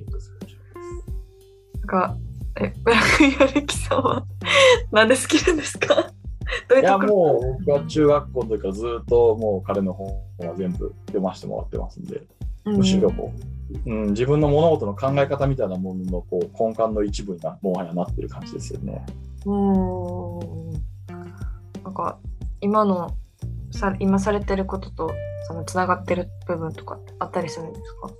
[1.82, 2.16] んか
[2.60, 4.24] え村上春樹さんは
[4.92, 6.12] なんで好きなんですか？
[6.68, 7.06] どういういやとこ？
[7.06, 10.08] ろもう僕は中学校の時からずっともう彼の本
[10.38, 12.22] は全部読ませてもらってますんで、
[12.64, 13.40] むしろこう、
[13.86, 19.04] うん、自分の物事の考え方みたいなもののこう根幹の一部になもはやなってる感じですよね。
[19.46, 20.38] うん。
[20.38, 20.42] うん
[21.84, 22.18] なんか
[22.60, 23.16] 今の
[23.72, 25.10] さ今されてることと
[25.48, 28.10] そのつながってる部分とかあったりするんですか？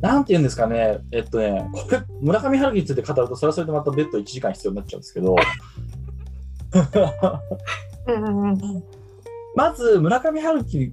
[0.00, 5.36] なんて言うんですかね、えっとね、これ、村上春樹について語ると、それはそれでまた別途1時間必要になっちゃうんですけど、
[9.54, 10.90] まず村上春樹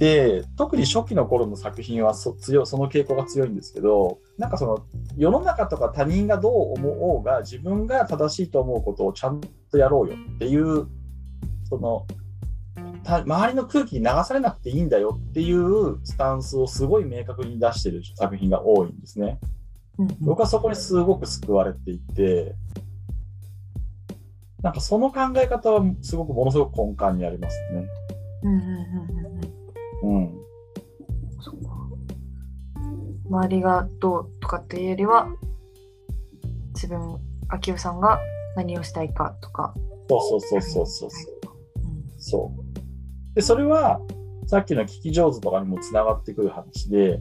[0.00, 4.86] って特に初期の頃の作品はそ強いその傾向が強いんですけどなんかその
[5.18, 10.86] 世の中とか他人がどう思おうが自分が正しいと思うことをちゃんとやろうよっていう
[11.68, 12.06] その
[13.04, 19.38] た周りの空気に流されなくていいんだよっていうスタンスをすごい明確に出してる作品が多いんですね。
[19.98, 22.54] うん僕はそこにすごく救われていて
[24.62, 27.86] なんかその考え方はすごくものすごく根幹にありますね。
[28.44, 29.39] うんうんうん
[30.02, 30.32] うん。
[31.40, 31.70] そっか。
[33.28, 35.28] 周りがどうとかっていうよりは
[36.74, 38.20] 自分秋代さんが
[38.56, 39.74] 何をしたいかとか、
[40.08, 41.10] そうそうそうそうそう。
[41.10, 41.82] そう。
[41.84, 42.04] うん。
[42.18, 42.54] そ
[43.32, 43.34] う。
[43.34, 44.00] で、それは、
[44.46, 47.20] さっきの聞き上手とかにもつながってくる話で、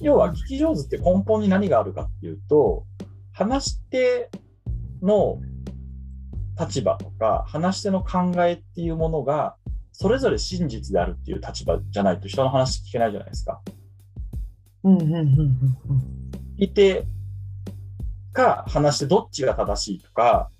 [0.00, 2.84] 要は聞き上手って根本に何があるかっていうと、
[3.32, 4.30] 話し手
[5.02, 5.40] の
[6.58, 9.56] 立場とか、話し手の考えっていうものが、
[9.94, 13.60] それぞれ真実であるっていう立場じゃないと人の話聞けないじゃないですか。
[14.82, 15.58] うんうんうんうん
[16.58, 17.04] 聞いて
[18.32, 20.50] か話してどっちが正しいとか、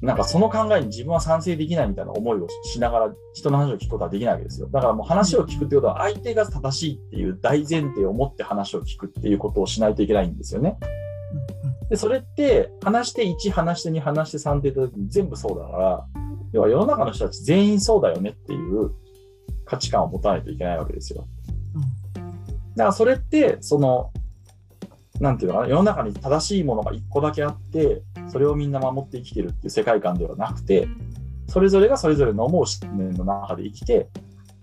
[0.00, 4.68] なんかその考えに自分は賛成できないみたいな思いをしながら人の話を聞くことはできないわけですよ。
[4.68, 10.76] だからもう話を聞くってことは相手が正しいっていう大前提を持って話を聞くっていうことをしないといけないんですよね。
[11.88, 16.06] で、それって話して1、話して2、話して3って言った時に全部そうだから、
[16.56, 18.92] 要は世の中の人たち全員そうだよねっていう
[19.66, 21.26] 価値観を持たないといけないわけですよ。
[22.76, 24.10] だからそれって、その、
[25.20, 30.88] なんていうのかな、世の中に正しいものが一個だけあって、それをみんな守って生きてるっていう世界観ではなくて、
[31.48, 34.08] それぞれがそれぞれの思う信念の中で生きて、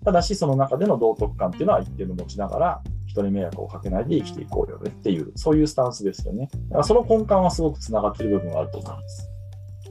[0.03, 6.49] ただしその中での道徳感っていうのは一定の持ちながら、人に迷惑をかけないで生きていこうよねっていう、そういうスタンスですよね。
[6.69, 9.29] だからその根幹はすごくつながってる部分があると思います。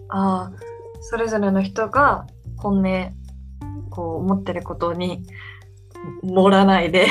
[0.08, 0.71] ああ
[1.02, 3.12] それぞれの人が本音
[3.90, 5.24] こう思ってることに
[6.22, 7.08] 盛らないで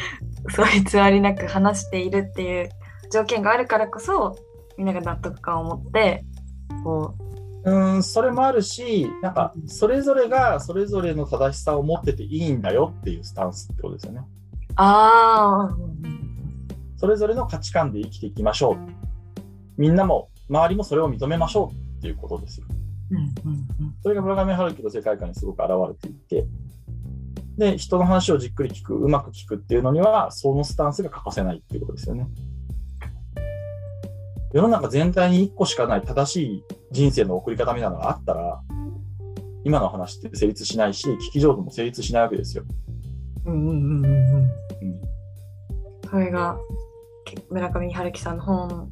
[0.50, 2.70] そう偽りなく話しているっていう
[3.12, 4.36] 条件があるからこそ
[4.76, 6.24] みんなが納得感を持って
[6.82, 14.20] こうーん、それもあるし、なんか、それぞれがそれぞれの正しさを持ってていいんだよっていうスタンスってことですよね。
[14.20, 14.24] う
[14.76, 15.76] ああ
[16.96, 18.76] それぞれの価値観で生きていきましょう。
[19.78, 22.66] みんなも、周りもそれを認めましょうっていうことですよ。
[23.10, 26.46] うんうんそれが村上春樹の世界観にすごく現れていて、
[27.56, 32.26] で、人の話をじっくり聞く、うまく聞くっていうのには、そのスタンスが欠かせないっていうことですよね。
[34.52, 38.60] 世の中全体に1個しかない正しい人生の送り方みたいなのがあったら、
[39.64, 42.64] 今の話って成立しないし、聞き上手も成立しないわけですよ。
[43.46, 44.50] うんうんうんうんうんうん
[46.08, 46.56] それが
[47.24, 48.88] け村上春樹さんの本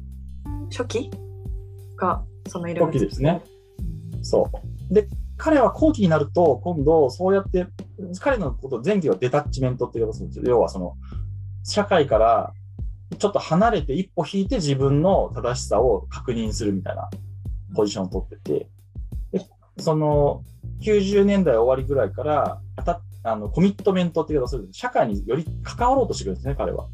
[0.69, 1.11] 初期？
[1.95, 3.41] がその色初期ですね。
[4.23, 4.49] そ
[4.89, 4.93] う。
[4.93, 5.07] で、
[5.37, 7.67] 彼は後期になると、今度、そうやって、
[8.19, 10.45] 彼のこと、前期はデタッチメントって言い方するんですよ。
[10.47, 10.95] 要は、その、
[11.63, 12.53] 社会から
[13.17, 17.09] ちょっと離れて一歩引いて自分の正しさを確認するみたいな
[17.75, 18.69] ポジションを取ってて、
[19.31, 19.45] で
[19.79, 20.43] その、
[20.81, 22.61] 90年代終わりぐらいから、
[23.25, 26.87] あのコミットメントって言い方するんです社会により関わろうとしてくるんですね、彼は。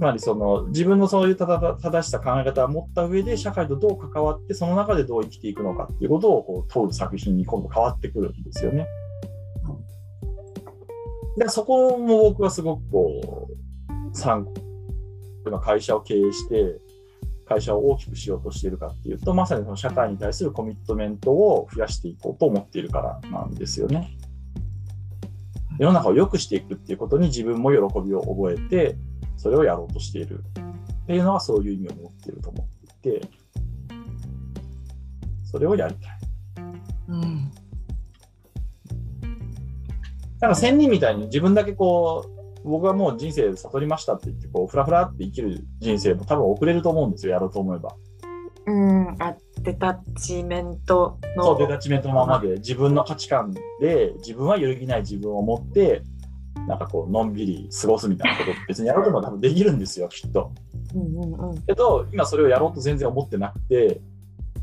[0.00, 8.86] つまりその自分のそういう正しさ考え方を持った上で社会とどう関わってその中でどう生きていくのかっていうことをこう問う作品に今度変わってくるんですよね。
[11.36, 14.54] でそこも僕はすごくこう参考
[15.46, 16.80] 今会社を経営して
[17.46, 24.16] 会社を大きくしようとしているかっていうとまさにその社会に対するコミットメントを増やしていこうと思っているからなんですよね。
[25.78, 28.96] 世の中を良くしていくっていうことに自分も喜びを覚えて
[29.40, 30.44] それをやろうとしている。
[31.04, 33.28] っていうのはそういう意味を持っていると思っていて、
[35.44, 36.18] それをやりたい。
[37.08, 37.50] うん。
[40.40, 42.26] なんか仙人みたいに自分だけこ
[42.64, 47.96] う、僕はもう人生悟りましたって言って、こう、ふらふらって生きる人生も多分遅れると思うんですよ、やろうと思えば。
[48.66, 49.16] うん。
[49.18, 51.44] あデタッチメントの。
[51.44, 56.02] そう、デタッチメントのままで、自分の価値観で、自分は揺るぎない自分を持って、
[56.66, 60.52] なんかこう、のんびり過ごすみたいなこと別にやろうとも多分できるんですよ、きっと。
[60.94, 64.00] うんうんうんけど、今それをやろうと全然思ってなくて、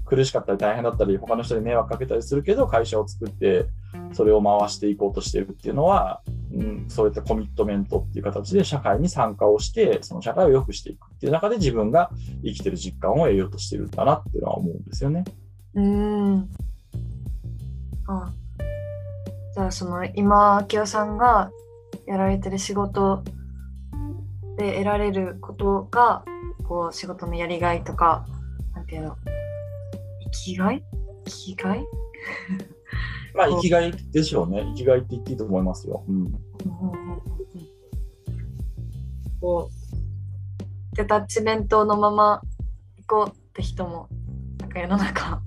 [0.07, 3.65] 苦しかったり大変だったり他の人に迷惑かけたりするけど会社を作って
[4.13, 6.21] それを回していこうとしてるっていうのは、
[6.53, 12.09] うん、そういったコミットメントっていう形で社会に参加をしてその社会を良くしていくっていう中で自分が
[12.43, 15.25] 生きてる実感を得ようとしてるんだなっていうのは思うんですよね。
[15.75, 16.49] うん
[18.07, 18.31] あ
[19.53, 21.51] じゃあその今明夫さんが
[22.07, 23.23] やられてる仕事
[24.57, 26.23] で得られることが
[26.67, 28.25] こう仕事のやりがいとか
[28.73, 29.17] なんていうの？
[30.23, 30.83] 生きがい？
[31.25, 31.85] 生きがい？
[33.35, 34.63] まあ生きがいでしょうね。
[34.69, 36.03] 生きがいって言っていいと思いますよ。
[36.07, 36.31] うん。
[39.39, 42.41] こうデタッチメントのまま
[42.97, 44.09] 行こうって人も
[44.59, 45.41] なんか世の中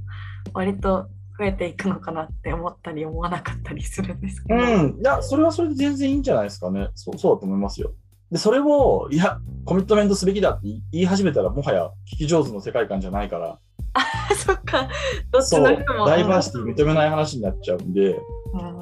[0.52, 1.08] 割と
[1.40, 4.60] 増えていくのかなって思ったり思わなかったりするんですけど。
[4.60, 6.90] うん、いや、それはそれで全然いいんじゃないですかね。
[6.94, 7.94] そうそうだと思いますよ。
[8.30, 13.58] で、それを、いや、コミットメントすべきだって言い始めたら、もはや聞き上手の世界観じゃないから、
[13.94, 14.90] あそっか、
[15.32, 16.06] どっちの人も。
[16.06, 18.80] ダイバーシティ認めない話になっちゃうんで、うん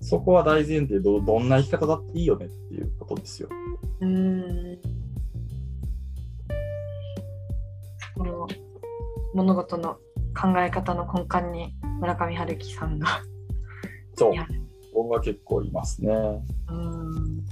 [0.00, 3.48] そこは大前提ど、どんな生き方だっていいよねっていうことですよ。
[4.00, 4.78] うん
[8.16, 8.46] この
[9.34, 9.96] 物事の
[10.34, 13.22] 考え方の根幹に村上春樹さんが。
[14.16, 14.32] そう。
[14.92, 16.12] 僕は結構いますね。
[16.68, 17.44] うん。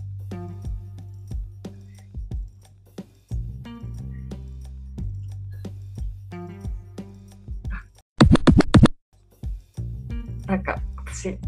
[10.46, 11.38] なんか私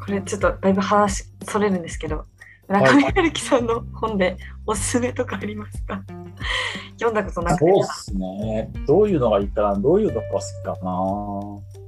[0.00, 2.26] これちょっとだいぶ話それるんですけど
[2.70, 6.04] 村上春樹さんの本でおすすめとかありますか、
[6.94, 7.72] 読んだことなくて。
[7.72, 8.72] そうっすね。
[8.86, 11.80] どういうのがいいかな、どういうのが好きかな。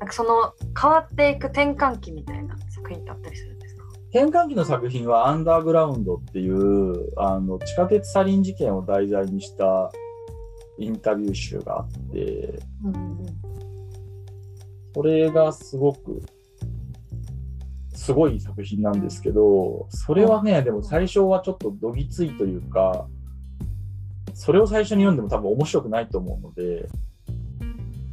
[0.00, 3.84] なんかその変わっていく転換期みたいな作品ってあったりするんですか？
[4.10, 9.90] 転換期の作品は「アンダーグラウンド」っていうあの地下鉄サリン事件を題材にした
[10.76, 13.26] インタビュー集があって、うんうん、
[14.94, 16.20] それがすごく
[17.96, 23.08] すごい作品なんですけどそれはねでも最初はちょっとどぎついというか
[24.34, 26.86] それを最初に読んでも多分面白くないと思うので、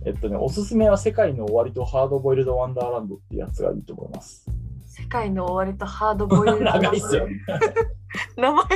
[0.05, 4.49] えっとね、おすすめは世界の終わりとハードボイルドワンダーランドってやつがいいと思います。
[4.85, 7.35] 世界の終わりとハードボイルド長いっすよ、ね。
[8.37, 8.75] 名前か。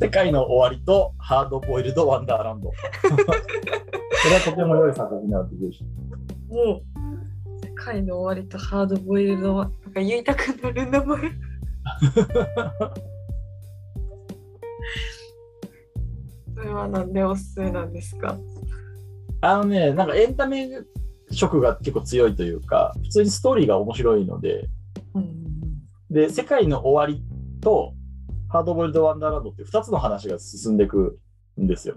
[0.00, 2.70] 世界の終わりとハードボイルドワンダーランド。
[3.02, 5.84] それはとても良い作品なんで、ぜひ。
[6.48, 9.56] もう、世界の終わりとハードボイルド
[9.98, 11.20] か言いたくなる名前。
[16.54, 18.36] それはなんでおすすめなんですか？
[19.40, 20.68] あのね、なんかエンタメ
[21.30, 24.68] 色が結構強いというか、普通にストーリーが面白いので、
[25.14, 25.34] うん、
[26.10, 27.24] で、世界の終わり
[27.60, 27.94] と
[28.48, 31.18] ハードボイルド・ワンダーランドって2つの話が進んでいく
[31.60, 31.94] んですよ。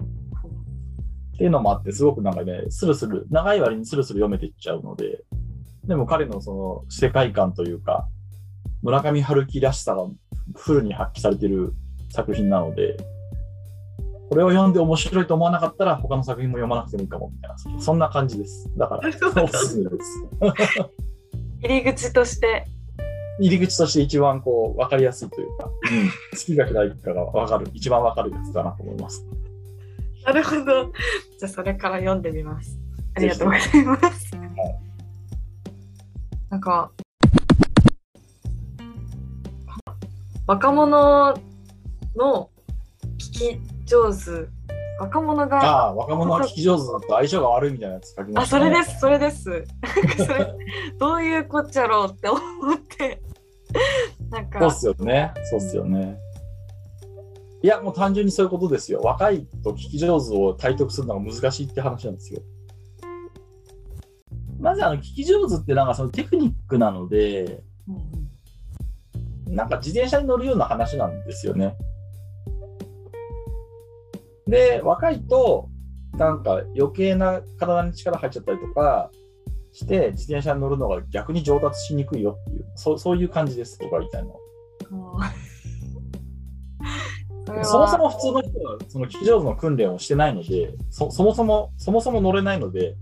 [1.34, 5.24] っていうのもあって、すごくなんかね、スルスル、長い割にスルスル読めていっちゃうので、
[5.92, 8.08] でも彼のその世界観というか、
[8.82, 10.06] 村上春樹らしさが
[10.56, 11.74] フルに発揮されてる
[12.12, 12.96] 作品なので、
[14.30, 18.72] これを読んで面白いと思わなかったら他の作品も読まなくてもいいかもみたいなそんな感じです。
[18.78, 19.10] だから
[19.44, 20.26] おすすめです。
[21.62, 22.66] 入り口として。
[23.42, 29.26] 入り口として一番こう分かりやすいというか、うん、好きが嫌いかが分かる一番分かるやつだなと思います。
[30.24, 30.86] なるほど。
[31.38, 32.80] じゃあそれから読んでみます。
[33.16, 34.01] ありがとうございます、はい、
[36.52, 36.91] なんか
[40.45, 41.34] 若者
[42.18, 42.49] の
[43.18, 44.49] 聞き上手。
[44.99, 49.43] 若者がああ若者は聞き上手だと相性が悪いみたいなやつ書きました、ね、あそれですそれです。
[50.26, 50.54] それ
[50.99, 53.20] どういうこっちゃろうって思って。
[54.30, 54.60] なんか。
[54.60, 55.34] そうっすよね。
[55.49, 56.20] そうっすよね、
[57.64, 58.99] いやもう単純にそういうことですよ。
[59.02, 62.41] 若いと聞き上手を体得するのが難しいって話なんですよ
[64.72, 67.62] まずあの聞き上手ってなんかそのテクニックなので、
[69.48, 71.76] うん、なんか自転車に乗るような話なんですよね。
[74.48, 75.68] で、若いと、
[76.14, 79.12] なんか余計な体に力入っちゃったりとか
[79.74, 84.40] して、自転車に乗るのが逆に上達しにくいよっていう、そそういう感じです、僕が言いたいのは。
[87.66, 92.96] そもそも普通の人はその騎乗部の訓練をしてないのでそ、そもそも、そもそも乗れないので、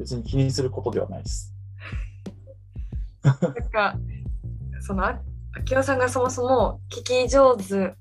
[0.00, 1.54] 別に気にすることではないです。
[3.22, 3.36] なん
[3.70, 3.96] か、
[4.80, 5.04] その
[5.68, 7.94] 明夫さんがそもそも聞き上手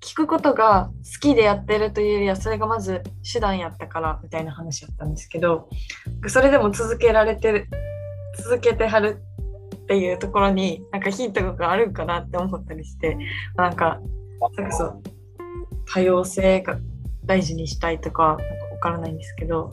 [0.00, 5.68] 聞くことが好きでやってるというよりはそれがまず手段やったからみたいな話やったんですけど
[6.28, 7.68] それでも続けられてる
[8.38, 9.22] 続けてはる
[9.74, 13.16] っていうところになんかヒントがあるんかなって思ったりして
[13.56, 14.00] なんか
[14.56, 15.00] なんかそ
[15.86, 16.78] 多様性が
[17.24, 18.36] 大事にしたいとか
[18.76, 19.72] なんからないんですけど。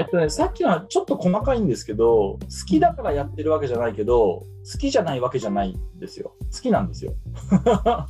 [0.00, 4.42] えっとね、さっきのはちょっと細かいんですけど好きだからやってるわけじゃないけど
[4.72, 6.32] 好きじゃないわけじゃないんですよ。
[6.50, 7.12] 好きなんですよ。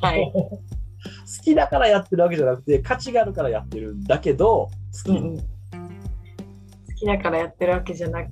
[0.00, 0.60] はい、好
[1.44, 4.70] きだからやってるわけじゃなくて価値があるからやってるんだけど
[5.04, 5.44] 好き、うんうん、好
[6.96, 8.30] きだからやってるわけじゃなく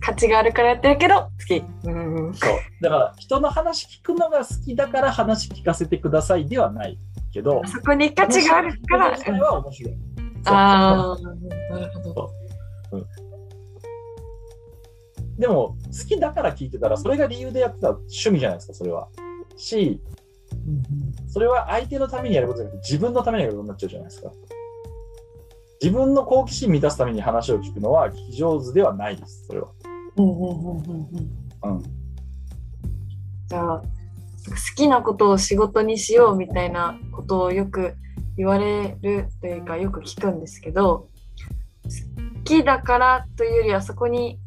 [0.00, 2.50] 価値があるからやってるけど好き、うんうん、そう。
[2.80, 6.98] だから人の話聞くのが好きだから話聞かせてくださいではない
[7.32, 9.16] けどそこに価値があるから。
[9.16, 9.94] それは面白い。
[10.44, 12.30] ああなるほど
[15.38, 19.08] でも好きだから聞いてたらそれが理由でやってた趣味じゃないですかそれは。
[19.56, 20.00] し
[21.28, 24.32] それは相手のためにやることじゃなくて自分のためにやることになっちゃうじゃないですか。
[25.80, 29.68] 自分の好奇心満たすために話を聞くのは聞き上手ではないですそれは。
[30.16, 31.08] うんうんうんうん
[31.62, 31.76] うん。
[31.76, 31.82] うん。
[33.46, 33.82] じゃあ
[34.50, 37.94] 好きなことを仕事にしようみたいなことをよく
[38.36, 41.08] 言われるというかよく聞くんですけど
[41.84, 44.38] 好きだからというよりはそこに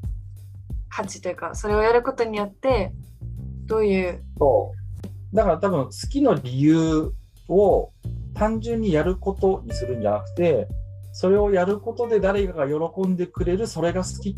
[0.89, 2.91] 価値というかそれをやることによって
[3.65, 4.21] どういう？
[4.37, 4.73] そ
[5.33, 5.35] う。
[5.35, 7.13] だから多分好きの理由
[7.47, 7.91] を
[8.33, 10.67] 単純にやることにするんじゃなくて
[11.13, 14.33] それをやることで誰かが喜んでくれるそれが好きっ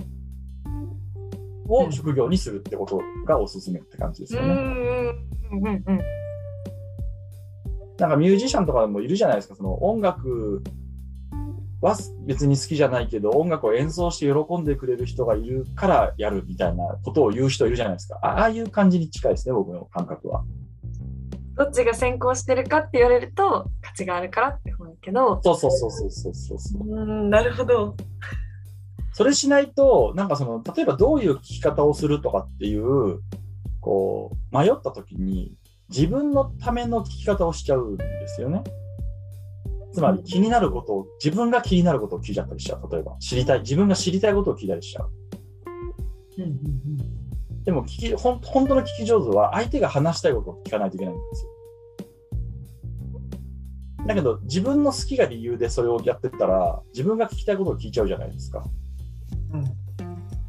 [1.68, 4.47] を職業にするってことがおすすめって感じですよね。
[4.47, 5.99] うんうんうんうん。
[7.97, 9.55] なんかミュージシャンとかでもいるじゃないですか。
[9.55, 10.64] その音楽
[11.82, 11.95] は
[12.26, 18.20] 別に好きじゃないけど音楽を演奏して喜んでくれる人がいるからやるみたいなことを言う人いるじゃないですか。
[18.22, 20.43] あああいう感じに近いですね僕の感覚は。
[21.55, 25.39] どっちが先行してるかって言われると価値があるからって思うけど。
[25.43, 26.88] そうそうそうそうそうそうそう。
[26.88, 27.95] うんなるほど
[29.14, 33.20] それしないと、なんかその、例えばどういう聞き方をするとかっていう、
[33.80, 35.53] こう、迷った時に、
[35.89, 38.64] 自分のための聞き方をしちゃうんですよね。
[39.93, 42.91] つまり気になることを、自分が気になることを聞いちゃったりしちゃう。
[42.91, 45.11] 例えば、知りたい、自分が知りたいことを聞いたりしちゃう。
[46.39, 47.24] うんうん
[47.64, 51.51] でも聞き、ほん本当の聞き上手は、相手が話したいことを聞かないといけないんですよ。
[54.05, 58.66] だけど、自分の好きが理由でそれをやってたら、自分が聞きたいことを聞いちゃうじゃないですか。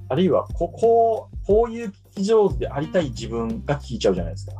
[0.08, 4.52] あるいはここうこういう聞き上手でありたい自分が聞いちゃうじゃないですか。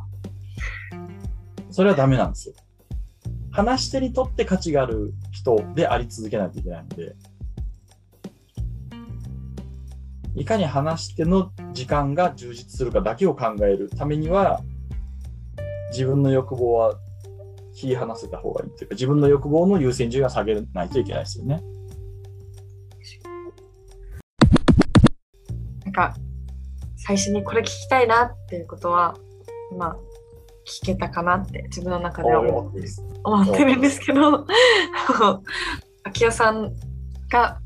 [1.71, 2.55] それはダメなんですよ。
[3.51, 7.15] 話し手にとって価値がある人であり続けないといけないので、
[10.35, 14.61] いかに話し手の時間が充実するかだけを考えるためには、
[15.91, 16.97] 自分の欲望は
[17.73, 21.61] 切り離せた方がいいというか、自分の欲望の優先順位は下げないといけないですよね。
[25.95, 26.15] か
[26.97, 29.15] 最初にこれ聞きたいなっていうことは
[29.71, 29.95] 今
[30.65, 34.45] 聞けたかなって自分の中では思ってるんですけど
[36.03, 36.73] 秋代さん
[37.29, 37.59] が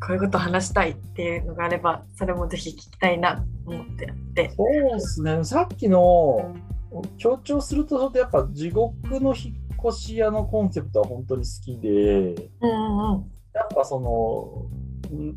[0.00, 4.52] こういうことを話したいっていうのがあればそれもぜひ聞きたいなと思ってあって。
[4.56, 6.54] そうですね、さっきの
[7.16, 13.30] 強調すると、ちょっとやっぱ地獄の引っ越し屋のコンセプトは本当に好きで、うんうんうん。
[13.54, 14.63] やっぱその、ん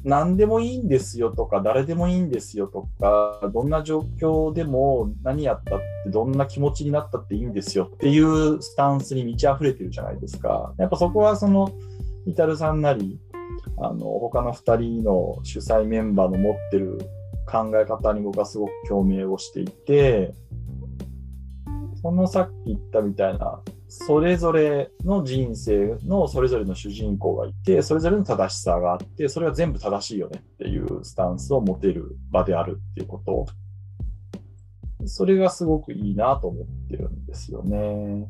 [0.04, 10.74] 何でもいいんですよとか、誰でもいいんですよとか、どんな状況でも何やったって、どんな気持ちになったっていいんですよっていうスタンスに満ち溢れてるじゃないですか。
[10.78, 11.72] やっぱそこはその、
[12.26, 13.20] イタルさんなり、
[13.80, 16.98] あの他の2人の主催メンバーの持ってる
[17.46, 20.34] 考え方に僕はすごく共鳴をしていて、
[22.02, 23.62] そのさっき言ったみたいな、
[24.06, 33.48] それぞれの人生のそれぞれの主人公がいて、それぞれの正しさがあって、それは全部正しいよねっていうスタンスを持てる場であるっていうこと。
[35.08, 38.30] それがすごくいいなと思ってるんですよね。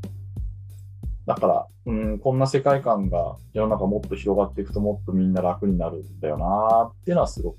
[1.26, 7.58] だから、うん、こんな世界観が世の中もっと広がっていくともっとみんな楽になるんだよなっていうのはすごく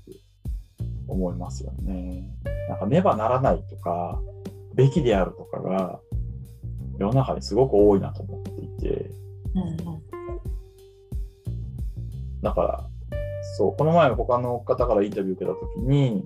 [1.07, 2.23] 思いますよね。
[2.69, 4.19] なんかねばならないとか、
[4.73, 5.99] べきであるとかが
[6.99, 9.11] 世の中にすごく多いなと思っていて、
[9.55, 9.99] うんうん
[12.41, 12.89] だから、
[13.57, 16.23] そう、この前他の方からインタビュー受けたときに、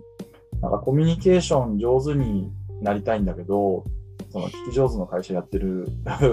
[0.61, 2.51] なんかコミュニケーション上手に
[2.81, 3.83] なりたいんだけど、
[4.31, 5.87] その聞き上手の会社やってる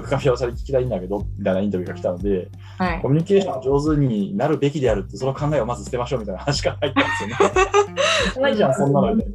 [0.08, 8.40] 神山さんに聞きたいんだけど、みたいなインタビューが来たので、はいコミュニケーション上手になるべきであるって、その考えをまず捨てましょうみたいな話から入ったんですよね。
[8.42, 9.26] ないじゃん、そんなので。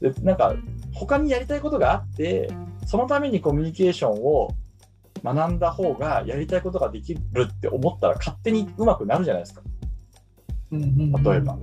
[0.00, 0.54] で、なんか、
[0.92, 2.50] 他にやりたいことがあって、
[2.86, 4.48] そのためにコミュニケーションを
[5.22, 9.62] 学んだ方がやりたいことができるって思ったら勝手に上手くなるじゃないですか。
[10.70, 11.58] うんうんうん例えば。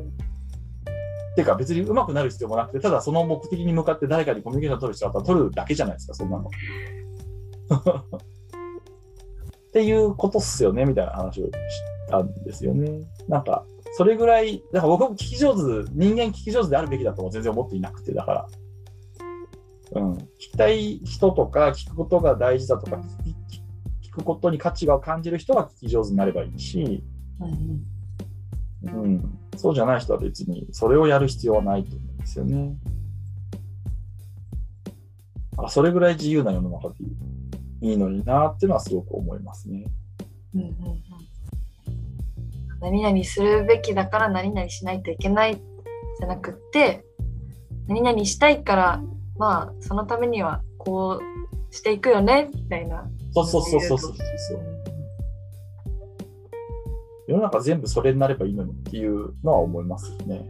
[1.36, 6.50] ていうか別に上手くなる必要もなくて、ただその目的に向かって誰かにコミュニケーションを取る人だったら取るだけじゃないですか、そんなの。
[9.68, 11.52] っていうことっすよねみたいな話をし
[12.10, 13.02] たんですよね。
[13.28, 15.62] なんかそれぐらい、だから僕も聞き上手、
[15.94, 18.48] 人間聞き上手であるべきだとは全然思っていなくて、だから。
[19.96, 23.02] うん、聞きたい人とか、聞くことが大事だとか、
[24.02, 27.04] 聞くことに価値が感じる人が聞き上手になればいいし、
[27.40, 32.76] うん、うん、そうじゃない人は別にそれをやる必要はないと思うんですよね。
[35.58, 36.96] あそれぐらい自由な世の中で
[37.82, 39.86] いいのになっていうのはすごく思いますね。
[40.56, 41.04] うんうんうん。
[42.82, 47.06] 何々するべきだから何々しないといけないじゃなくって
[47.88, 49.04] 何々したいから
[49.38, 54.14] まあそのためにはこうしていくよねみたいなそうそうそうそうそう
[57.28, 60.46] 世の中全部それになればいいのにっていうのは思いますね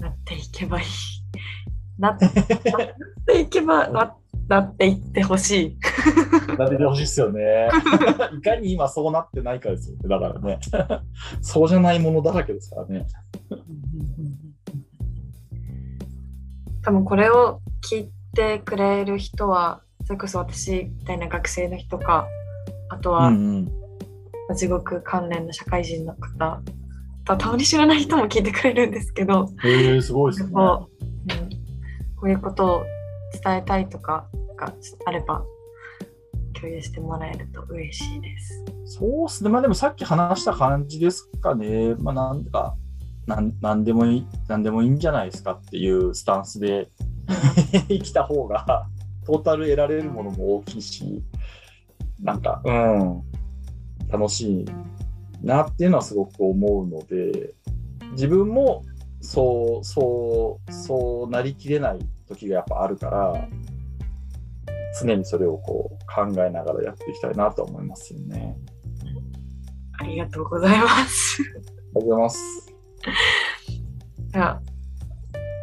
[0.00, 0.86] なっていけばいい
[1.98, 4.16] なっていけばな
[4.48, 5.78] なっていってほしい。
[6.58, 7.70] なっていってほしいっすよね。
[8.36, 10.08] いかに今そうなってないかですよね。
[10.08, 10.58] だからね。
[11.40, 13.06] そうじゃないものだらけですからね。
[16.84, 17.60] 多分これを
[17.90, 22.26] 聞いてくれる人は、それこそ私みたいな学生の人か、
[22.90, 23.32] あとは、
[24.54, 26.60] 地獄関連の社会人の方、
[27.24, 30.52] たまに知らない人も聞いてくれるんですけど、へえすごいですね。
[30.52, 30.90] こ
[32.24, 32.84] ういうことを
[33.42, 34.72] 伝えたいとかが
[35.06, 35.42] あれば
[36.54, 38.64] 共有してもらえると嬉しいです。
[38.84, 39.48] そうっすね。
[39.48, 41.94] まあでもさっき話した感じですかね。
[41.94, 42.76] まあなんか、
[43.26, 46.88] なんなんでもいい、なんでもいいんじゃないですかっていうスタンスで
[47.88, 48.86] 生きた方が
[49.24, 51.22] トータル得られるものも大きいし、
[52.20, 53.22] なんか、うん、
[54.08, 54.66] 楽しい
[55.42, 57.54] なっていうのはすごく思うので、
[58.12, 58.82] 自分も
[59.20, 61.98] そう、そう、そうなりきれない
[62.28, 63.48] 時がやっぱあるから
[65.00, 68.56] 常にそれをこう考えながらやっていきたいなと思いますよね。
[69.98, 71.42] ありがとうございます。
[71.42, 72.63] ありがとうございます。
[74.32, 74.60] では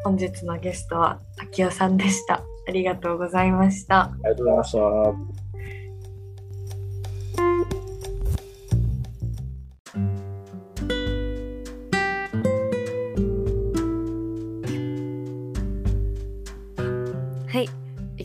[0.04, 2.44] 本日のゲストは秋代さんでした。
[2.68, 4.04] ありがとうございました。
[4.04, 5.42] ありがとうございました。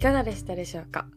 [0.06, 1.08] かがでしたでしょうか？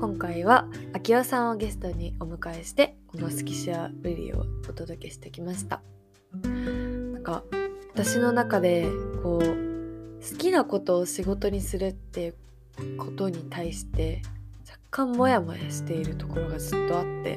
[0.00, 5.80] 今回は秋代さんをゲストにお迎えしてこのスキシアルリをお届けしてきました
[7.30, 7.44] か
[7.94, 8.88] 私の中で
[9.22, 9.44] こう
[10.20, 14.22] 好きなことを仕事にするっていうことに対して
[14.68, 17.36] 若干モヤモヤしているところがずっとあって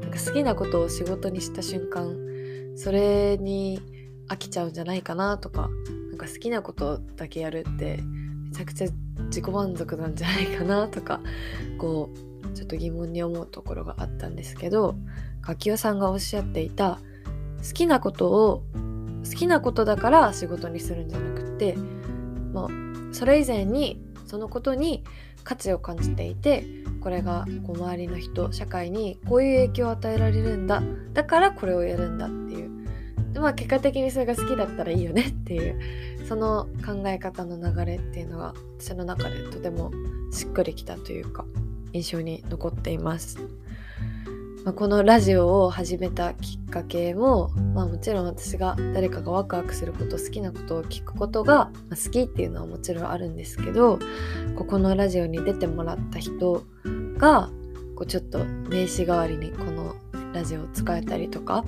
[0.00, 2.14] なんか好きなことを仕事にした瞬間
[2.76, 3.80] それに
[4.28, 5.68] 飽きちゃうんじゃないかなとか
[6.10, 8.88] なんか好きなことだけやるってめちゃくちゃ
[9.26, 11.20] 自己満足なんじゃないかなとか
[11.78, 12.10] こ
[12.44, 14.94] うちょっと疑問に思うところがあったんですけど
[15.40, 17.00] 柿代さんがおっしゃっていた
[17.66, 18.62] 好きなことを
[19.24, 21.76] 好きなことだから仕事にするんじゃなくて、
[22.52, 22.68] まあ、
[23.12, 25.04] それ以前にそのことに
[25.44, 26.64] 価値を感じていて
[27.00, 32.70] これがこう周りの人社会にこういう影響を与えられるんだだからこれをやるんだっていう
[33.32, 35.80] でまあ結果的にそれが好きだったらいいよね っていう
[36.28, 39.90] その考え方の流れっていうのが私の中でとても
[40.32, 41.44] しっくりきたというか
[41.92, 43.38] 印象に残っています。
[44.64, 53.98] まあ、このラジオを始めたきっかけも、まあ、もちろん私が誰かがワクワクすること好きなことを聞くことが好きっていうのはもちろんあるんですけど
[54.54, 56.64] ここのラジオに出てもらった人
[57.18, 57.50] が
[57.96, 59.96] こうちょっと名刺代わりにこの
[60.32, 61.64] ラジオを使えたりとか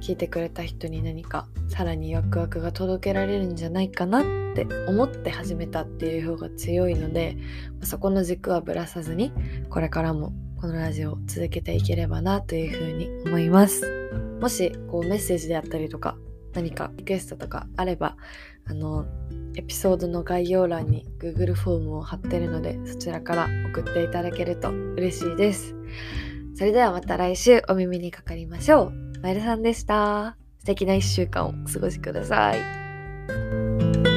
[0.00, 4.22] 聞いてくれた人に何かさらにワクワクが届けられるんじゃないかなっ
[4.54, 7.36] て思って始めたっていう方が強いので
[7.82, 9.30] そこの軸はぶらさずに
[9.68, 13.82] これからもこのラジオを続けていければなというふうに思います
[14.40, 16.16] もしこうメッセージであったりとか
[16.52, 18.16] 何かリクエストとかあれば
[18.66, 19.06] あの
[19.56, 25.74] エピソードの概要欄に Google フォームを貼ってるのでそちらから送っていただけると嬉しいです
[26.60, 28.92] それではまた来週お耳にかかりましょう。
[29.22, 30.36] マイルさんでした。
[30.58, 34.09] 素敵な一週間をお過ごしください。